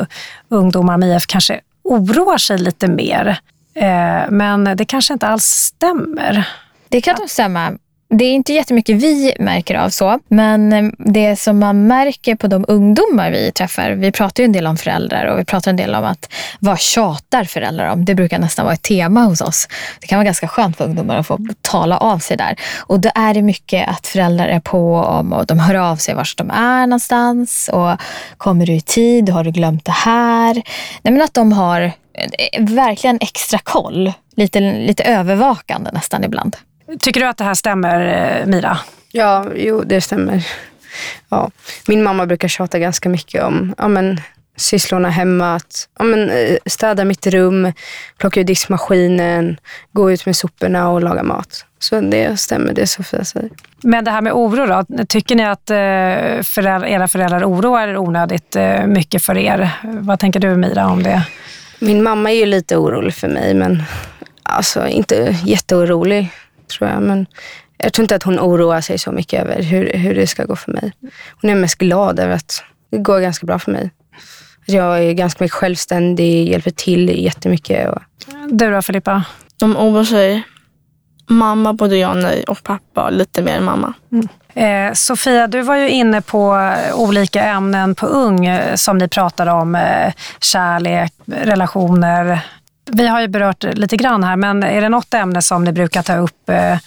ungdomar 0.49 0.97
med 0.97 1.17
IF 1.17 1.27
kanske 1.27 1.59
oroar 1.83 2.37
sig 2.37 2.57
lite 2.57 2.87
mer. 2.87 3.39
Eh, 3.75 4.29
men 4.29 4.63
det 4.75 4.85
kanske 4.85 5.13
inte 5.13 5.27
alls 5.27 5.43
stämmer. 5.43 6.47
Det 6.95 7.01
kan 7.01 7.15
nog 7.19 7.29
stämma. 7.29 7.73
Det 8.09 8.25
är 8.25 8.33
inte 8.33 8.53
jättemycket 8.53 8.95
vi 8.95 9.35
märker 9.39 9.75
av 9.75 9.89
så, 9.89 10.19
men 10.27 10.73
eh, 10.73 10.91
det 10.97 11.35
som 11.35 11.59
man 11.59 11.87
märker 11.87 12.35
på 12.35 12.47
de 12.47 12.65
ungdomar 12.67 13.31
vi 13.31 13.51
träffar, 13.51 13.91
vi 13.91 14.11
pratar 14.11 14.43
ju 14.43 14.45
en 14.45 14.51
del 14.51 14.67
om 14.67 14.77
föräldrar 14.77 15.25
och 15.25 15.39
vi 15.39 15.45
pratar 15.45 15.71
en 15.71 15.77
del 15.77 15.95
om 15.95 16.03
att 16.03 16.33
vad 16.59 16.79
tjatar 16.79 17.43
föräldrar 17.43 17.91
om? 17.91 18.05
Det 18.05 18.15
brukar 18.15 18.39
nästan 18.39 18.65
vara 18.65 18.73
ett 18.73 18.81
tema 18.81 19.23
hos 19.23 19.41
oss. 19.41 19.67
Det 19.99 20.07
kan 20.07 20.17
vara 20.17 20.25
ganska 20.25 20.47
skönt 20.47 20.77
för 20.77 20.85
ungdomar 20.85 21.17
att 21.17 21.27
få 21.27 21.39
tala 21.61 21.97
av 21.97 22.19
sig 22.19 22.37
där. 22.37 22.55
Och 22.77 22.99
då 22.99 23.09
är 23.15 23.33
det 23.33 23.41
mycket 23.41 23.89
att 23.89 24.07
föräldrar 24.07 24.47
är 24.47 24.59
på 24.59 24.95
om 24.95 25.33
och 25.33 25.45
de 25.45 25.59
hör 25.59 25.75
av 25.75 25.95
sig 25.95 26.15
vart 26.15 26.37
de 26.37 26.51
är 26.51 26.87
någonstans 26.87 27.69
och 27.73 28.01
kommer 28.37 28.65
du 28.65 28.73
i 28.73 28.81
tid? 28.81 29.29
Har 29.29 29.43
du 29.43 29.51
glömt 29.51 29.85
det 29.85 29.91
här? 29.91 30.53
Nej, 31.01 31.13
men 31.13 31.21
att 31.21 31.33
de 31.33 31.51
har 31.51 31.81
eh, 31.81 32.63
verkligen 32.63 33.17
extra 33.21 33.59
koll, 33.59 34.13
lite, 34.35 34.59
lite 34.59 35.03
övervakande 35.03 35.91
nästan 35.93 36.23
ibland. 36.23 36.57
Tycker 36.99 37.19
du 37.19 37.27
att 37.27 37.37
det 37.37 37.43
här 37.43 37.53
stämmer, 37.53 38.39
eh, 38.41 38.45
Mira? 38.47 38.77
Ja, 39.11 39.45
jo 39.55 39.83
det 39.83 40.01
stämmer. 40.01 40.47
Ja. 41.29 41.51
Min 41.87 42.03
mamma 42.03 42.25
brukar 42.25 42.47
tjata 42.47 42.79
ganska 42.79 43.09
mycket 43.09 43.43
om 43.43 43.75
ja, 43.77 43.87
men, 43.87 44.21
sysslorna 44.57 45.09
hemma. 45.09 45.55
Att 45.55 45.89
ja, 45.99 46.05
men, 46.05 46.29
eh, 46.29 46.57
städa 46.65 47.05
mitt 47.05 47.27
rum, 47.27 47.71
plocka 48.17 48.39
ur 48.39 48.43
diskmaskinen, 48.43 49.57
gå 49.91 50.11
ut 50.11 50.25
med 50.25 50.35
soporna 50.35 50.89
och 50.89 51.01
laga 51.01 51.23
mat. 51.23 51.65
Så 51.79 52.01
det 52.01 52.39
stämmer, 52.39 52.73
det 52.73 52.87
Sofia 52.87 53.25
säger. 53.25 53.49
Men 53.83 54.03
det 54.05 54.11
här 54.11 54.21
med 54.21 54.33
oro 54.33 54.65
då? 54.65 55.05
Tycker 55.05 55.35
ni 55.35 55.45
att 55.45 55.69
eh, 55.69 56.43
föräldrar, 56.43 56.85
era 56.85 57.07
föräldrar 57.07 57.43
oroar 57.43 57.97
onödigt 57.97 58.55
mycket 58.85 59.23
för 59.23 59.37
er? 59.37 59.69
Vad 59.83 60.19
tänker 60.19 60.39
du 60.39 60.55
Mira 60.55 60.87
om 60.87 61.03
det? 61.03 61.23
Min 61.79 62.03
mamma 62.03 62.31
är 62.31 62.35
ju 62.35 62.45
lite 62.45 62.77
orolig 62.77 63.13
för 63.13 63.27
mig, 63.27 63.53
men 63.53 63.83
alltså 64.43 64.87
inte 64.87 65.35
jätteorolig 65.45 66.29
tror 66.67 66.89
jag. 66.89 67.01
Men 67.01 67.25
jag 67.77 67.93
tror 67.93 68.03
inte 68.03 68.15
att 68.15 68.23
hon 68.23 68.39
oroar 68.39 68.81
sig 68.81 68.97
så 68.97 69.11
mycket 69.11 69.41
över 69.41 69.63
hur, 69.63 69.93
hur 69.93 70.15
det 70.15 70.27
ska 70.27 70.45
gå 70.45 70.55
för 70.55 70.71
mig. 70.71 70.91
Hon 71.41 71.49
är 71.49 71.55
mest 71.55 71.77
glad 71.77 72.19
över 72.19 72.35
att 72.35 72.63
det 72.91 72.97
går 72.97 73.19
ganska 73.19 73.45
bra 73.45 73.59
för 73.59 73.71
mig. 73.71 73.91
Jag 74.65 75.03
är 75.03 75.13
ganska 75.13 75.43
mycket 75.43 75.55
självständig, 75.55 76.49
hjälper 76.49 76.71
till 76.71 77.23
jättemycket. 77.23 77.89
Och... 77.89 78.01
Du 78.49 78.71
då 78.71 78.81
Filippa? 78.81 79.23
De 79.57 79.77
oroar 79.77 80.03
sig. 80.03 80.43
Mamma, 81.27 81.73
både 81.73 81.97
jag 81.97 82.11
och 82.11 82.17
nej 82.17 82.43
och 82.43 82.63
pappa 82.63 83.09
lite 83.09 83.41
mer 83.41 83.57
än 83.57 83.63
mamma. 83.63 83.93
Mm. 84.11 84.27
Eh, 84.55 84.93
Sofia, 84.93 85.47
du 85.47 85.61
var 85.61 85.75
ju 85.75 85.89
inne 85.89 86.21
på 86.21 86.73
olika 86.93 87.43
ämnen 87.43 87.95
på 87.95 88.07
UNG 88.07 88.47
eh, 88.47 88.75
som 88.75 88.97
ni 88.97 89.07
pratade 89.07 89.51
om. 89.51 89.75
Eh, 89.75 90.13
kärlek, 90.41 91.13
relationer, 91.25 92.39
vi 92.91 93.07
har 93.07 93.21
ju 93.21 93.27
berört 93.27 93.63
lite 93.63 93.97
grann 93.97 94.23
här, 94.23 94.35
men 94.35 94.63
är 94.63 94.81
det 94.81 94.89
något 94.89 95.13
ämne 95.13 95.41
som 95.41 95.63
ni 95.63 95.71
brukar 95.71 96.03
ta 96.03 96.15
upp 96.15 96.49
eh, 96.49 96.77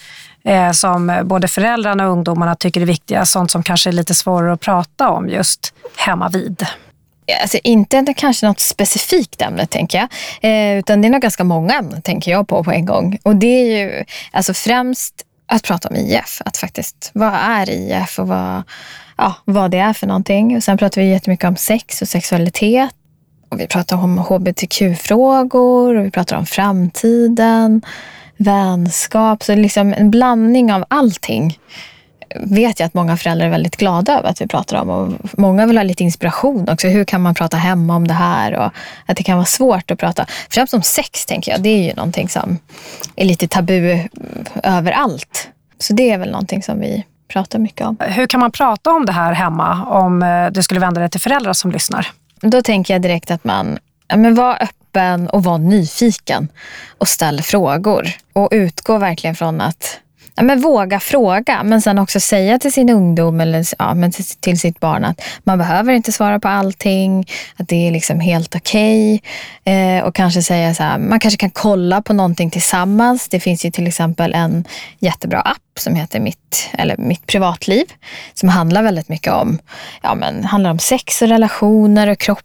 eh, 0.45 0.73
som 0.73 1.21
både 1.25 1.49
föräldrarna 1.49 2.07
och 2.07 2.13
ungdomarna 2.13 2.55
tycker 2.55 2.81
är 2.81 2.85
viktiga? 2.85 3.27
Sånt 3.27 3.51
som 3.51 3.63
kanske 3.63 3.91
är 3.91 3.93
lite 3.93 4.15
svårare 4.15 4.53
att 4.53 4.61
prata 4.61 5.09
om 5.09 5.29
just 5.29 5.75
hemma 5.97 6.29
vid? 6.29 6.67
Alltså 7.43 7.59
inte 7.65 8.15
kanske 8.17 8.47
något 8.47 8.61
specifikt 8.61 9.43
ämne, 9.43 9.67
tänker 9.67 9.99
jag. 9.99 10.09
Eh, 10.51 10.79
utan 10.79 11.03
det 11.03 11.09
är 11.09 11.11
nog 11.11 11.23
ganska 11.23 11.45
många 11.45 11.75
ämnen, 11.75 12.03
tänker 12.03 12.31
jag 12.31 12.49
på 12.49 12.65
på 12.65 12.71
en 12.71 12.87
gång. 12.87 13.19
Och 13.23 13.37
det 13.37 13.47
är 13.47 13.79
ju 13.79 14.05
alltså 14.33 14.55
främst 14.55 15.15
att 15.47 15.63
prata 15.63 15.89
om 15.89 15.97
IF. 15.97 16.43
Att 16.45 16.57
faktiskt, 16.57 17.11
vad 17.15 17.35
är 17.35 17.71
IF 17.71 18.19
och 18.19 18.29
vad, 18.29 18.63
ja, 19.17 19.35
vad 19.45 19.71
det 19.71 19.79
är 19.79 19.93
för 19.93 20.07
någonting. 20.07 20.57
Och 20.57 20.65
sen 20.65 20.79
pratar 20.79 21.01
vi 21.01 21.11
jättemycket 21.11 21.49
om 21.49 21.57
sex 21.57 22.03
och 22.03 22.09
sexualitet. 22.09 22.91
Och 23.49 23.61
vi 23.61 23.67
pratar 23.67 23.97
om 23.97 24.19
hbtq-frågor 24.19 25.97
och 25.97 26.05
vi 26.05 26.11
pratar 26.11 26.37
om 26.37 26.47
framtiden, 26.47 27.83
vänskap. 28.37 29.43
Så 29.43 29.55
liksom 29.55 29.95
en 29.95 30.11
blandning 30.11 30.73
av 30.73 30.85
allting 30.89 31.59
vet 32.35 32.81
jag 32.81 32.87
att 32.87 32.95
många 32.95 33.17
föräldrar 33.17 33.47
är 33.47 33.51
väldigt 33.51 33.77
glada 33.77 34.19
över 34.19 34.29
att 34.29 34.41
vi 34.41 34.47
pratar 34.47 34.77
om. 34.77 34.91
Och 34.91 35.13
många 35.39 35.67
vill 35.67 35.77
ha 35.77 35.83
lite 35.83 36.05
inspiration 36.05 36.69
också. 36.69 36.89
Hur 36.89 37.05
kan 37.05 37.23
man 37.23 37.35
prata 37.35 37.57
hemma 37.57 37.97
om 37.97 38.09
det 38.09 38.15
här? 38.15 38.53
Och 38.55 38.73
att 39.07 39.17
det 39.17 39.23
kan 39.23 39.37
vara 39.37 39.47
svårt 39.47 39.91
att 39.91 39.99
prata. 39.99 40.27
Främst 40.51 40.75
om 40.75 40.83
sex 40.83 41.27
tänker 41.27 41.53
jag. 41.53 41.63
Det 41.63 41.69
är 41.69 41.83
ju 41.83 41.95
någonting 41.95 42.29
som 42.29 42.59
är 43.17 43.25
lite 43.25 43.49
tabu 43.49 44.09
överallt. 44.63 45.49
Så 45.79 45.93
det 45.93 46.11
är 46.11 46.19
väl 46.19 46.31
någonting 46.31 46.63
som 46.63 46.81
vi 46.81 47.05
pratar 47.29 47.59
mycket 47.59 47.87
om. 47.87 47.97
Hur 48.01 48.27
kan 48.27 48.41
man 48.41 48.53
prata 48.53 48.91
om 48.91 49.07
det 49.07 49.13
här 49.13 49.33
hemma 49.33 49.85
om 49.85 50.23
eh, 50.23 50.47
du 50.51 50.63
skulle 50.63 50.81
vända 50.81 51.01
dig 51.01 51.11
till 51.11 51.21
föräldrar 51.21 51.53
som 51.53 51.71
lyssnar? 51.71 52.09
Då 52.41 52.63
tänker 52.63 52.95
jag 52.95 53.03
direkt 53.03 53.31
att 53.31 53.45
man 53.45 53.79
ja, 54.09 54.17
men 54.17 54.35
var 54.35 54.63
öppen 54.63 55.29
och 55.29 55.45
var 55.45 55.59
nyfiken 55.59 56.49
och 56.99 57.09
ställ 57.09 57.43
frågor. 57.43 58.09
Och 58.33 58.49
utgå 58.53 58.99
verkligen 58.99 59.37
från 59.37 59.61
att 59.61 60.01
men 60.43 60.61
våga 60.61 61.01
fråga, 61.01 61.63
men 61.63 61.83
sen 61.83 61.99
också 61.99 62.21
säga 62.21 62.59
till 62.59 62.73
sin 62.73 62.91
ungdom 62.91 63.41
eller 63.41 63.65
ja, 63.79 63.95
men 63.95 64.13
till, 64.13 64.25
till 64.25 64.61
sitt 64.61 64.81
barn 64.81 65.05
att 65.05 65.23
man 65.45 65.59
behöver 65.59 65.93
inte 65.93 66.13
svara 66.13 66.41
på 66.41 66.49
allting, 66.49 67.29
att 67.57 67.69
det 67.69 67.89
är 67.89 67.93
liksom 67.93 68.21
helt 68.21 68.55
okej. 68.55 69.21
Okay. 69.65 69.75
Eh, 69.75 70.05
och 70.05 70.15
kanske 70.15 70.43
säga 70.43 70.75
så 70.75 70.83
här, 70.83 70.99
man 70.99 71.21
kanske 71.21 71.39
kan 71.39 71.51
kolla 71.51 72.03
på 72.03 72.13
någonting 72.13 72.51
tillsammans. 72.51 73.29
Det 73.29 73.41
finns 73.41 73.65
ju 73.65 73.71
till 73.71 73.87
exempel 73.87 74.35
en 74.35 74.65
jättebra 74.99 75.41
app 75.41 75.79
som 75.79 75.95
heter 75.95 76.21
Mitt, 76.21 76.71
eller 76.73 76.97
Mitt 76.97 77.27
privatliv, 77.27 77.85
som 78.35 78.49
handlar 78.49 78.83
väldigt 78.83 79.09
mycket 79.09 79.33
om, 79.33 79.59
ja, 80.03 80.15
men, 80.15 80.45
handlar 80.45 80.71
om 80.71 80.79
sex 80.79 81.23
och 81.23 81.29
relationer 81.29 82.09
och 82.09 82.19
kropp 82.19 82.41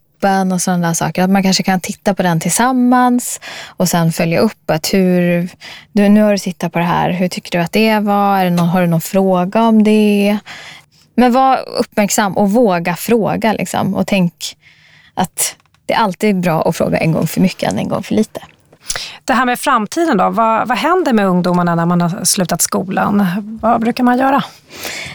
och 0.51 0.61
sådana 0.61 0.87
där 0.87 0.93
saker. 0.93 1.23
Att 1.23 1.29
man 1.29 1.43
kanske 1.43 1.63
kan 1.63 1.79
titta 1.79 2.13
på 2.13 2.23
den 2.23 2.39
tillsammans 2.39 3.39
och 3.67 3.89
sen 3.89 4.11
följa 4.11 4.39
upp 4.39 4.69
att 4.71 4.93
hur, 4.93 5.49
du, 5.91 6.09
nu 6.09 6.21
har 6.21 6.31
du 6.31 6.37
tittat 6.37 6.73
på 6.73 6.79
det 6.79 6.85
här, 6.85 7.11
hur 7.11 7.27
tycker 7.27 7.57
du 7.57 7.63
att 7.63 7.71
det 7.71 7.99
var? 7.99 8.39
Är 8.39 8.43
det 8.43 8.49
någon, 8.49 8.69
har 8.69 8.81
du 8.81 8.87
någon 8.87 9.01
fråga 9.01 9.61
om 9.61 9.83
det? 9.83 10.37
Men 11.15 11.31
var 11.31 11.69
uppmärksam 11.79 12.37
och 12.37 12.51
våga 12.51 12.95
fråga 12.95 13.53
liksom. 13.53 13.95
Och 13.95 14.07
tänk 14.07 14.57
att 15.13 15.55
det 15.85 15.93
är 15.93 15.97
alltid 15.97 16.39
bra 16.39 16.61
att 16.61 16.77
fråga 16.77 16.97
en 16.97 17.11
gång 17.11 17.27
för 17.27 17.41
mycket 17.41 17.71
än 17.71 17.79
en 17.79 17.89
gång 17.89 18.03
för 18.03 18.15
lite. 18.15 18.41
Det 19.25 19.33
här 19.33 19.45
med 19.45 19.59
framtiden 19.59 20.17
då, 20.17 20.29
vad, 20.29 20.67
vad 20.67 20.77
händer 20.77 21.13
med 21.13 21.27
ungdomarna 21.27 21.75
när 21.75 21.85
man 21.85 22.01
har 22.01 22.23
slutat 22.25 22.61
skolan? 22.61 23.27
Vad 23.61 23.81
brukar 23.81 24.03
man 24.03 24.17
göra? 24.17 24.43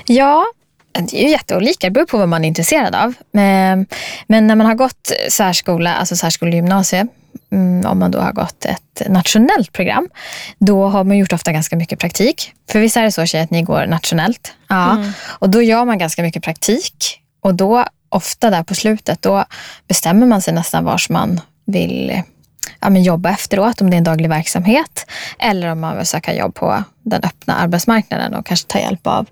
Ja, 0.05 0.45
det 0.93 1.21
är 1.21 1.23
ju 1.23 1.31
jätteolika, 1.31 1.87
det 1.87 1.91
beror 1.91 2.07
på 2.07 2.19
vad 2.19 2.29
man 2.29 2.45
är 2.45 2.49
intresserad 2.49 2.95
av. 2.95 3.15
Men, 3.33 3.87
men 4.27 4.47
när 4.47 4.57
man 4.57 4.67
har 4.67 4.75
gått 4.75 5.13
särskola, 5.29 5.95
alltså 5.95 6.17
särskolegymnasium, 6.17 7.09
mm, 7.53 7.87
om 7.87 7.99
man 7.99 8.11
då 8.11 8.19
har 8.19 8.33
gått 8.33 8.65
ett 8.65 9.03
nationellt 9.09 9.73
program, 9.73 10.09
då 10.59 10.89
har 10.89 11.05
man 11.05 11.19
gjort 11.19 11.33
ofta 11.33 11.53
ganska 11.53 11.77
mycket 11.77 11.99
praktik. 11.99 12.53
För 12.71 12.79
visst 12.81 12.97
är 12.97 13.03
det 13.03 13.13
så 13.13 13.27
tjejer 13.27 13.45
att 13.45 13.51
ni 13.51 13.63
går 13.63 13.87
nationellt? 13.87 14.55
Ja. 14.69 14.93
Mm. 14.93 15.13
Och 15.25 15.51
då 15.51 15.63
gör 15.63 15.85
man 15.85 15.99
ganska 15.99 16.23
mycket 16.23 16.43
praktik. 16.43 17.21
Och 17.41 17.55
då, 17.55 17.85
ofta 18.09 18.51
där 18.51 18.63
på 18.63 18.75
slutet, 18.75 19.23
då 19.23 19.45
bestämmer 19.89 20.27
man 20.27 20.43
sig 20.43 20.55
nästan 20.55 20.85
vars 20.85 21.09
man 21.09 21.41
vill 21.67 22.23
ja, 22.81 22.91
men 22.91 23.03
jobba 23.03 23.31
efteråt, 23.31 23.81
om 23.81 23.91
det 23.91 23.97
är 23.97 23.99
en 23.99 24.05
daglig 24.05 24.29
verksamhet. 24.29 25.07
Eller 25.39 25.73
om 25.73 25.81
man 25.81 25.97
vill 25.97 26.07
söka 26.07 26.35
jobb 26.35 26.55
på 26.55 26.83
den 27.03 27.23
öppna 27.25 27.55
arbetsmarknaden 27.55 28.35
och 28.35 28.47
kanske 28.47 28.67
ta 28.67 28.79
hjälp 28.79 29.07
av 29.07 29.27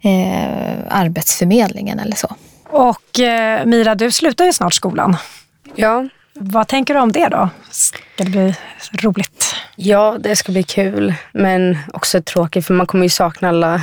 eh, 0.00 0.72
Arbetsförmedlingen 0.88 1.98
eller 1.98 2.16
så. 2.16 2.36
Och 2.70 3.20
eh, 3.20 3.66
Mira, 3.66 3.94
du 3.94 4.10
slutar 4.10 4.44
ju 4.44 4.52
snart 4.52 4.74
skolan. 4.74 5.16
Ja. 5.74 6.08
Vad 6.34 6.68
tänker 6.68 6.94
du 6.94 7.00
om 7.00 7.12
det 7.12 7.28
då? 7.28 7.48
Ska 7.70 7.98
det 8.16 8.30
bli 8.30 8.54
roligt? 9.02 9.54
Ja, 9.76 10.16
det 10.20 10.36
ska 10.36 10.52
bli 10.52 10.62
kul, 10.62 11.14
men 11.32 11.78
också 11.92 12.22
tråkigt 12.22 12.66
för 12.66 12.74
man 12.74 12.86
kommer 12.86 13.04
ju 13.04 13.08
sakna 13.08 13.48
alla 13.48 13.80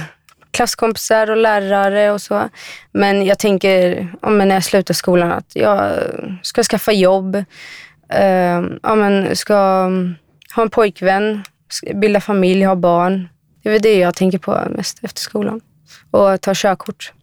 klasskompisar 0.51 1.29
och 1.29 1.37
lärare 1.37 2.11
och 2.11 2.21
så. 2.21 2.49
Men 2.91 3.25
jag 3.25 3.39
tänker, 3.39 4.07
om 4.21 4.37
när 4.37 4.55
jag 4.55 4.63
slutar 4.63 4.93
skolan, 4.93 5.31
att 5.31 5.51
jag 5.55 5.91
ska 6.43 6.63
skaffa 6.63 6.91
jobb 6.91 7.43
eh, 8.09 8.61
ja, 8.83 8.95
men 8.95 9.35
ska 9.35 9.85
um, 9.85 10.15
ha 10.55 10.63
en 10.63 10.69
pojkvän, 10.69 11.43
bilda 11.95 12.21
familj, 12.21 12.63
ha 12.63 12.75
barn. 12.75 13.29
Det 13.63 13.69
är 13.69 13.73
väl 13.73 13.81
det 13.81 13.99
jag 13.99 14.15
tänker 14.15 14.37
på 14.37 14.59
mest 14.69 14.99
efter 15.01 15.21
skolan. 15.21 15.61
Och 16.11 16.41
ta 16.41 16.51
körkort. 16.55 17.13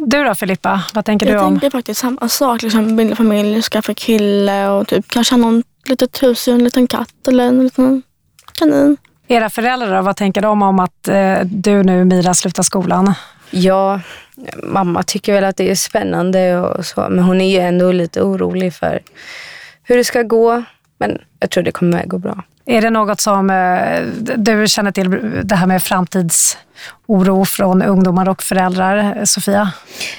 Du 0.00 0.24
då 0.24 0.34
Filippa, 0.34 0.84
vad 0.94 1.04
tänker 1.04 1.26
jag 1.26 1.34
du 1.34 1.38
om? 1.38 1.52
Jag 1.52 1.60
tänker 1.60 1.78
faktiskt 1.78 2.00
samma 2.00 2.28
sak. 2.28 2.62
Liksom 2.62 2.96
bilda 2.96 3.16
familj, 3.16 3.62
skaffa 3.62 3.94
kille 3.94 4.68
och 4.68 4.88
typ 4.88 5.08
kanske 5.08 5.34
ha 5.34 5.40
någon 5.40 5.62
litet 5.84 6.22
husdjur, 6.22 6.54
en 6.54 6.64
liten 6.64 6.86
katt 6.86 7.28
eller 7.28 7.44
en 7.44 7.64
liten 7.64 8.02
kanin. 8.58 8.96
Era 9.28 9.50
föräldrar, 9.50 10.02
vad 10.02 10.16
tänker 10.16 10.40
de 10.40 10.62
om 10.62 10.80
att 10.80 11.08
eh, 11.08 11.40
du 11.44 11.82
nu, 11.82 12.04
Mira, 12.04 12.34
slutar 12.34 12.62
skolan? 12.62 13.14
Ja, 13.50 14.00
mamma 14.62 15.02
tycker 15.02 15.32
väl 15.32 15.44
att 15.44 15.56
det 15.56 15.70
är 15.70 15.74
spännande 15.74 16.58
och 16.58 16.86
så, 16.86 17.06
men 17.10 17.24
hon 17.24 17.40
är 17.40 17.50
ju 17.50 17.58
ändå 17.58 17.92
lite 17.92 18.22
orolig 18.22 18.74
för 18.74 19.00
hur 19.82 19.96
det 19.96 20.04
ska 20.04 20.22
gå. 20.22 20.62
Men 20.98 21.18
jag 21.38 21.50
tror 21.50 21.64
det 21.64 21.72
kommer 21.72 22.02
att 22.02 22.08
gå 22.08 22.18
bra. 22.18 22.44
Är 22.66 22.82
det 22.82 22.90
något 22.90 23.20
som 23.20 23.50
eh, 23.50 24.02
du 24.36 24.68
känner 24.68 24.92
till, 24.92 25.10
det 25.44 25.54
här 25.54 25.66
med 25.66 25.82
framtidsoro 25.82 27.44
från 27.44 27.82
ungdomar 27.82 28.28
och 28.28 28.42
föräldrar, 28.42 29.24
Sofia? 29.24 29.72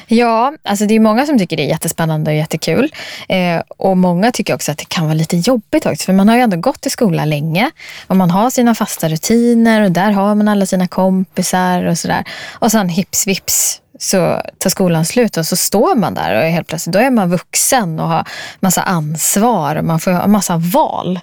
Ja, 0.08 0.54
alltså 0.64 0.86
det 0.86 0.96
är 0.96 1.00
många 1.00 1.26
som 1.26 1.40
tycker 1.40 1.58
det 1.58 1.64
är 1.64 1.68
jättespännande 1.68 2.32
och 2.32 2.38
jättekul. 2.38 2.94
Eh, 3.30 3.62
och 3.78 3.98
många 3.98 4.32
tycker 4.32 4.56
också 4.56 4.72
att 4.72 4.78
det 4.78 4.86
kan 4.86 5.06
vara 5.06 5.14
lite 5.14 5.38
jobbigt 5.38 5.86
också, 5.86 6.06
för 6.06 6.14
man 6.14 6.30
har 6.30 6.36
ju 6.36 6.42
ändå 6.42 6.58
gått 6.58 6.86
i 6.86 6.90
skolan 6.90 7.30
länge 7.30 7.72
och 8.08 8.18
man 8.18 8.32
har 8.32 8.50
sina 8.50 8.76
fasta 8.76 9.10
rutiner 9.10 9.82
och 9.82 9.92
där 9.92 10.12
har 10.12 10.36
man 10.36 10.48
alla 10.48 10.66
sina 10.66 10.88
kompisar 10.88 11.86
och 11.86 11.98
sådär. 11.98 12.24
Och 12.52 12.72
sen 12.72 12.90
hips 12.90 13.28
vips 13.28 13.82
så 14.04 14.42
tar 14.58 14.70
skolan 14.70 15.06
slut 15.06 15.38
och 15.38 15.46
så 15.46 15.56
står 15.56 15.96
man 15.96 16.14
där 16.14 16.36
och 16.36 16.44
helt 16.44 16.68
plötsligt 16.68 16.94
då 16.94 17.00
är 17.00 17.12
man 17.12 17.30
vuxen 17.30 18.00
och 18.00 18.08
har 18.08 18.28
massa 18.60 18.82
ansvar 18.82 19.76
och 19.76 19.86
man 19.86 20.00
får 20.00 20.12
ha 20.12 20.28
massa 20.28 20.58
val. 20.58 21.20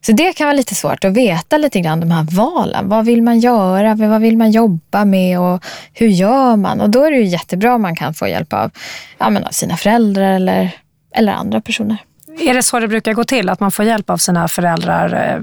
Så 0.00 0.12
det 0.12 0.32
kan 0.32 0.46
vara 0.46 0.56
lite 0.56 0.74
svårt 0.74 1.04
att 1.04 1.12
veta 1.12 1.58
lite 1.58 1.80
grann 1.80 2.00
de 2.00 2.10
här 2.10 2.22
valen. 2.22 2.88
Vad 2.88 3.04
vill 3.04 3.22
man 3.22 3.38
göra? 3.38 3.94
Vad 3.94 4.20
vill 4.20 4.36
man 4.36 4.50
jobba 4.50 5.04
med? 5.04 5.40
Och 5.40 5.64
hur 5.92 6.08
gör 6.08 6.56
man? 6.56 6.80
Och 6.80 6.90
då 6.90 7.04
är 7.04 7.10
det 7.10 7.16
ju 7.16 7.24
jättebra 7.24 7.74
om 7.74 7.82
man 7.82 7.96
kan 7.96 8.14
få 8.14 8.28
hjälp 8.28 8.52
av, 8.52 8.70
ja, 9.18 9.30
men 9.30 9.44
av 9.44 9.50
sina 9.50 9.76
föräldrar 9.76 10.32
eller, 10.32 10.70
eller 11.14 11.32
andra 11.32 11.60
personer. 11.60 11.96
Är 12.40 12.54
det 12.54 12.62
så 12.62 12.80
det 12.80 12.88
brukar 12.88 13.12
gå 13.12 13.24
till, 13.24 13.48
att 13.48 13.60
man 13.60 13.72
får 13.72 13.84
hjälp 13.84 14.10
av 14.10 14.16
sina 14.16 14.48
föräldrar 14.48 15.14
eh, 15.14 15.42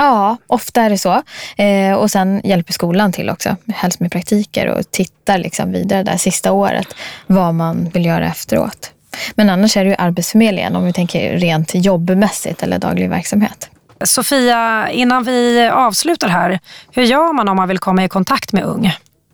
Ja, 0.00 0.36
ofta 0.46 0.82
är 0.82 0.90
det 0.90 0.98
så. 0.98 1.22
Eh, 1.56 1.94
och 1.94 2.10
sen 2.10 2.40
hjälper 2.44 2.72
skolan 2.72 3.12
till 3.12 3.30
också, 3.30 3.56
helst 3.74 4.00
med 4.00 4.12
praktiker 4.12 4.66
och 4.66 4.90
tittar 4.90 5.38
liksom 5.38 5.72
vidare 5.72 6.02
där 6.02 6.16
sista 6.16 6.52
året 6.52 6.86
vad 7.26 7.54
man 7.54 7.90
vill 7.94 8.06
göra 8.06 8.26
efteråt. 8.26 8.92
Men 9.34 9.50
annars 9.50 9.76
är 9.76 9.84
det 9.84 9.90
ju 9.90 9.96
Arbetsförmedlingen 9.98 10.76
om 10.76 10.84
vi 10.84 10.92
tänker 10.92 11.38
rent 11.38 11.70
jobbmässigt 11.74 12.62
eller 12.62 12.78
daglig 12.78 13.10
verksamhet. 13.10 13.70
Sofia, 14.04 14.90
innan 14.90 15.24
vi 15.24 15.68
avslutar 15.72 16.28
här, 16.28 16.58
hur 16.92 17.02
gör 17.02 17.32
man 17.32 17.48
om 17.48 17.56
man 17.56 17.68
vill 17.68 17.78
komma 17.78 18.04
i 18.04 18.08
kontakt 18.08 18.52
med 18.52 18.64
Ung? 18.64 18.92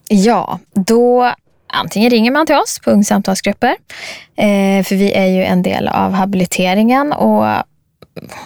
Ja, 0.09 0.59
då 0.75 1.33
antingen 1.73 2.11
ringer 2.11 2.31
man 2.31 2.47
till 2.47 2.57
oss 2.57 2.81
på 2.85 2.91
Ung 2.91 3.05
samtalsgrupper, 3.05 3.77
eh, 4.37 4.85
för 4.85 4.95
vi 4.97 5.13
är 5.13 5.27
ju 5.27 5.45
en 5.45 5.63
del 5.63 5.89
av 5.89 6.13
habiliteringen 6.13 7.13
och 7.13 7.47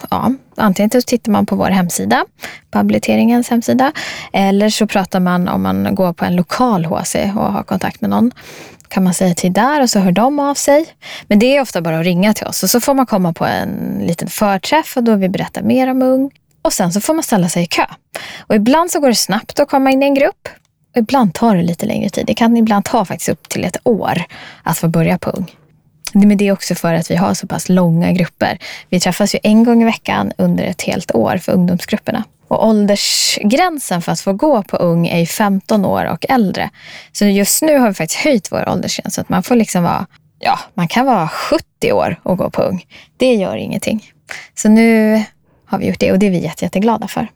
ja, 0.09 0.31
antingen 0.55 0.89
så 0.89 1.01
tittar 1.01 1.31
man 1.31 1.45
på 1.45 1.55
vår 1.55 1.69
hemsida, 1.69 2.25
på 2.71 2.77
habiliteringens 2.77 3.49
hemsida, 3.49 3.91
eller 4.33 4.69
så 4.69 4.87
pratar 4.87 5.19
man 5.19 5.47
om 5.47 5.61
man 5.61 5.95
går 5.95 6.13
på 6.13 6.25
en 6.25 6.35
lokal 6.35 6.85
HC 6.85 7.15
och 7.15 7.53
har 7.53 7.63
kontakt 7.63 8.01
med 8.01 8.09
någon. 8.09 8.31
kan 8.87 9.03
man 9.03 9.13
säga 9.13 9.35
till 9.35 9.53
där 9.53 9.81
och 9.81 9.89
så 9.89 9.99
hör 9.99 10.11
de 10.11 10.39
av 10.39 10.55
sig. 10.55 10.85
Men 11.27 11.39
det 11.39 11.57
är 11.57 11.61
ofta 11.61 11.81
bara 11.81 11.99
att 11.99 12.05
ringa 12.05 12.33
till 12.33 12.47
oss 12.47 12.63
och 12.63 12.69
så 12.69 12.79
får 12.79 12.93
man 12.93 13.05
komma 13.05 13.33
på 13.33 13.45
en 13.45 14.01
liten 14.01 14.27
förträff 14.27 14.97
och 14.97 15.03
då 15.03 15.15
vi 15.15 15.29
berättar 15.29 15.61
mer 15.61 15.91
om 15.91 16.01
ung. 16.01 16.31
Och 16.61 16.73
sen 16.73 16.93
så 16.93 17.01
får 17.01 17.13
man 17.13 17.23
ställa 17.23 17.49
sig 17.49 17.63
i 17.63 17.65
kö. 17.65 17.85
Och 18.39 18.55
ibland 18.55 18.91
så 18.91 18.99
går 18.99 19.07
det 19.07 19.15
snabbt 19.15 19.59
att 19.59 19.69
komma 19.69 19.91
in 19.91 20.03
i 20.03 20.05
en 20.05 20.13
grupp. 20.13 20.49
Och 20.91 20.97
ibland 20.97 21.33
tar 21.33 21.55
det 21.55 21.63
lite 21.63 21.85
längre 21.85 22.09
tid. 22.09 22.25
Det 22.25 22.33
kan 22.33 22.57
ibland 22.57 22.85
ta 22.85 23.05
faktiskt 23.05 23.29
upp 23.29 23.49
till 23.49 23.63
ett 23.65 23.77
år 23.83 24.23
att 24.63 24.77
få 24.77 24.87
börja 24.87 25.17
på 25.17 25.29
ung. 25.29 25.51
Men 26.13 26.37
det 26.37 26.47
är 26.47 26.51
också 26.51 26.75
för 26.75 26.93
att 26.93 27.11
vi 27.11 27.15
har 27.15 27.33
så 27.33 27.47
pass 27.47 27.69
långa 27.69 28.11
grupper. 28.11 28.57
Vi 28.89 28.99
träffas 28.99 29.35
ju 29.35 29.39
en 29.43 29.63
gång 29.63 29.81
i 29.81 29.85
veckan 29.85 30.31
under 30.37 30.63
ett 30.63 30.81
helt 30.81 31.15
år 31.15 31.37
för 31.37 31.51
ungdomsgrupperna. 31.51 32.23
Och 32.47 32.67
åldersgränsen 32.67 34.01
för 34.01 34.11
att 34.11 34.19
få 34.19 34.33
gå 34.33 34.63
på 34.63 34.77
ung 34.77 35.07
är 35.07 35.25
15 35.25 35.85
år 35.85 36.05
och 36.05 36.25
äldre. 36.29 36.69
Så 37.11 37.25
just 37.25 37.61
nu 37.61 37.77
har 37.77 37.87
vi 37.87 37.93
faktiskt 37.93 38.19
höjt 38.19 38.51
vår 38.51 38.69
åldersgräns. 38.69 39.15
Så 39.15 39.21
att 39.21 39.29
man 39.29 39.43
får 39.43 39.55
liksom 39.55 39.83
vara, 39.83 40.05
ja, 40.39 40.59
man 40.73 40.87
kan 40.87 41.05
vara 41.05 41.27
70 41.27 41.91
år 41.91 42.19
och 42.23 42.37
gå 42.37 42.49
på 42.49 42.61
ung. 42.61 42.85
Det 43.17 43.33
gör 43.33 43.55
ingenting. 43.55 44.11
Så 44.55 44.69
nu 44.69 45.23
har 45.65 45.77
vi 45.77 45.87
gjort 45.87 45.99
det 45.99 46.11
och 46.11 46.19
det 46.19 46.25
är 46.25 46.31
vi 46.31 46.43
jätte, 46.43 46.65
jätteglada 46.65 47.07
för. 47.07 47.27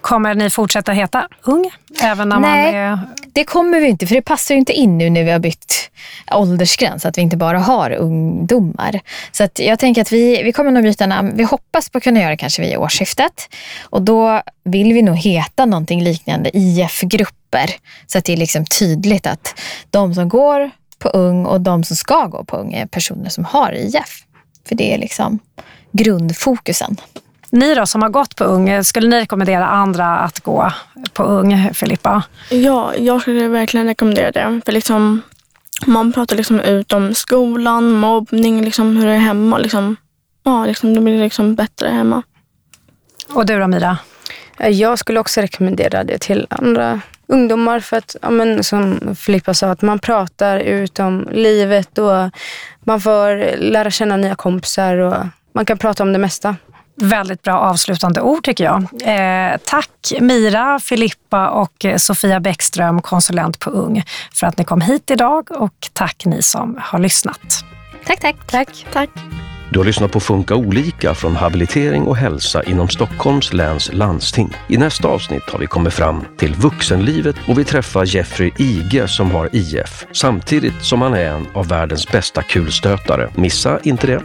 Kommer 0.00 0.34
ni 0.34 0.50
fortsätta 0.50 0.92
heta 0.92 1.28
Ung? 1.42 1.70
Även 2.02 2.28
när 2.28 2.40
Nej, 2.40 2.72
man 2.72 2.82
är... 2.82 2.98
det 3.32 3.44
kommer 3.44 3.80
vi 3.80 3.88
inte. 3.88 4.06
För 4.06 4.14
det 4.14 4.22
passar 4.22 4.54
ju 4.54 4.58
inte 4.58 4.72
in 4.72 4.98
nu 4.98 5.10
när 5.10 5.24
vi 5.24 5.30
har 5.30 5.38
bytt 5.38 5.90
åldersgräns. 6.32 7.06
Att 7.06 7.18
vi 7.18 7.22
inte 7.22 7.36
bara 7.36 7.58
har 7.58 7.90
ungdomar. 7.90 9.00
Så 9.32 9.44
att 9.44 9.58
jag 9.58 9.78
tänker 9.78 10.02
att 10.02 10.12
vi, 10.12 10.42
vi 10.42 10.52
kommer 10.52 10.70
nog 10.70 10.82
byta 10.82 11.06
namn. 11.06 11.32
Vi 11.34 11.44
hoppas 11.44 11.90
på 11.90 11.98
att 11.98 12.04
kunna 12.04 12.20
göra 12.20 12.30
det 12.30 12.36
kanske 12.36 12.62
vid 12.62 12.76
årsskiftet. 12.76 13.48
Och 13.82 14.02
då 14.02 14.42
vill 14.64 14.92
vi 14.92 15.02
nog 15.02 15.16
heta 15.16 15.66
någonting 15.66 16.02
liknande 16.02 16.50
IF-grupper. 16.56 17.70
Så 18.06 18.18
att 18.18 18.24
det 18.24 18.32
är 18.32 18.36
liksom 18.36 18.64
tydligt 18.64 19.26
att 19.26 19.60
de 19.90 20.14
som 20.14 20.28
går 20.28 20.70
på 20.98 21.08
Ung 21.08 21.46
och 21.46 21.60
de 21.60 21.84
som 21.84 21.96
ska 21.96 22.26
gå 22.26 22.44
på 22.44 22.56
Ung 22.56 22.72
är 22.74 22.86
personer 22.86 23.28
som 23.28 23.44
har 23.44 23.72
IF. 23.72 24.24
För 24.68 24.74
det 24.74 24.94
är 24.94 24.98
liksom 24.98 25.38
grundfokusen. 25.92 26.96
Ni 27.50 27.74
då 27.74 27.86
som 27.86 28.02
har 28.02 28.08
gått 28.08 28.36
på 28.36 28.44
Ung, 28.44 28.84
skulle 28.84 29.08
ni 29.08 29.20
rekommendera 29.20 29.66
andra 29.66 30.18
att 30.18 30.40
gå 30.40 30.72
på 31.12 31.22
Ung, 31.22 31.74
Filippa? 31.74 32.22
Ja, 32.50 32.94
jag 32.94 33.20
skulle 33.20 33.48
verkligen 33.48 33.86
rekommendera 33.86 34.30
det. 34.30 34.60
För 34.64 34.72
liksom, 34.72 35.22
man 35.86 36.12
pratar 36.12 36.36
liksom 36.36 36.60
ut 36.60 36.92
om 36.92 37.14
skolan, 37.14 37.92
mobbning, 37.92 38.64
liksom 38.64 38.96
hur 38.96 39.06
det 39.06 39.12
är 39.12 39.18
hemma. 39.18 39.58
Liksom, 39.58 39.96
ja, 40.42 40.66
liksom, 40.66 40.94
det 40.94 41.00
blir 41.00 41.18
liksom 41.18 41.54
bättre 41.54 41.88
hemma. 41.88 42.22
Och 43.34 43.46
du 43.46 43.58
då 43.58 43.66
Mira? 43.66 43.98
Jag 44.58 44.98
skulle 44.98 45.20
också 45.20 45.40
rekommendera 45.40 46.04
det 46.04 46.18
till 46.18 46.46
andra 46.50 47.00
ungdomar 47.26 47.80
för 47.80 47.96
att, 47.96 48.16
ja, 48.22 48.30
men, 48.30 48.64
som 48.64 49.00
Filippa 49.18 49.54
sa, 49.54 49.70
att 49.70 49.82
man 49.82 49.98
pratar 49.98 50.58
ut 50.58 50.98
om 50.98 51.28
livet 51.32 51.98
och 51.98 52.30
man 52.80 53.00
får 53.00 53.56
lära 53.56 53.90
känna 53.90 54.16
nya 54.16 54.34
kompisar 54.34 54.96
och 54.96 55.14
man 55.52 55.66
kan 55.66 55.78
prata 55.78 56.02
om 56.02 56.12
det 56.12 56.18
mesta. 56.18 56.56
Väldigt 56.96 57.42
bra 57.42 57.58
avslutande 57.58 58.20
ord 58.20 58.44
tycker 58.44 58.64
jag. 58.64 58.82
Eh, 59.02 59.56
tack 59.64 60.12
Mira, 60.20 60.80
Filippa 60.80 61.48
och 61.48 61.86
Sofia 61.96 62.40
Bäckström, 62.40 63.02
konsulent 63.02 63.58
på 63.58 63.70
Ung, 63.70 64.02
för 64.34 64.46
att 64.46 64.58
ni 64.58 64.64
kom 64.64 64.80
hit 64.80 65.10
idag 65.10 65.50
och 65.50 65.88
tack 65.92 66.24
ni 66.24 66.42
som 66.42 66.78
har 66.80 66.98
lyssnat. 66.98 67.64
Tack, 68.06 68.20
tack. 68.20 68.36
Tack. 68.46 68.86
Tack. 68.92 69.10
Du 69.72 69.78
har 69.78 69.86
lyssnat 69.86 70.12
på 70.12 70.20
Funka 70.20 70.54
olika 70.54 71.14
från 71.14 71.36
habilitering 71.36 72.02
och 72.02 72.16
hälsa 72.16 72.62
inom 72.62 72.88
Stockholms 72.88 73.52
läns 73.52 73.92
landsting. 73.92 74.56
I 74.68 74.76
nästa 74.76 75.08
avsnitt 75.08 75.50
har 75.50 75.58
vi 75.58 75.66
kommit 75.66 75.92
fram 75.92 76.24
till 76.36 76.54
vuxenlivet 76.54 77.36
och 77.48 77.58
vi 77.58 77.64
träffar 77.64 78.04
Jeffrey 78.04 78.50
Ige 78.58 79.08
som 79.08 79.30
har 79.30 79.48
IF, 79.52 80.06
samtidigt 80.12 80.84
som 80.84 81.02
han 81.02 81.14
är 81.14 81.24
en 81.24 81.46
av 81.54 81.68
världens 81.68 82.08
bästa 82.08 82.42
kulstötare. 82.42 83.30
Missa 83.34 83.80
inte 83.82 84.06
det! 84.06 84.22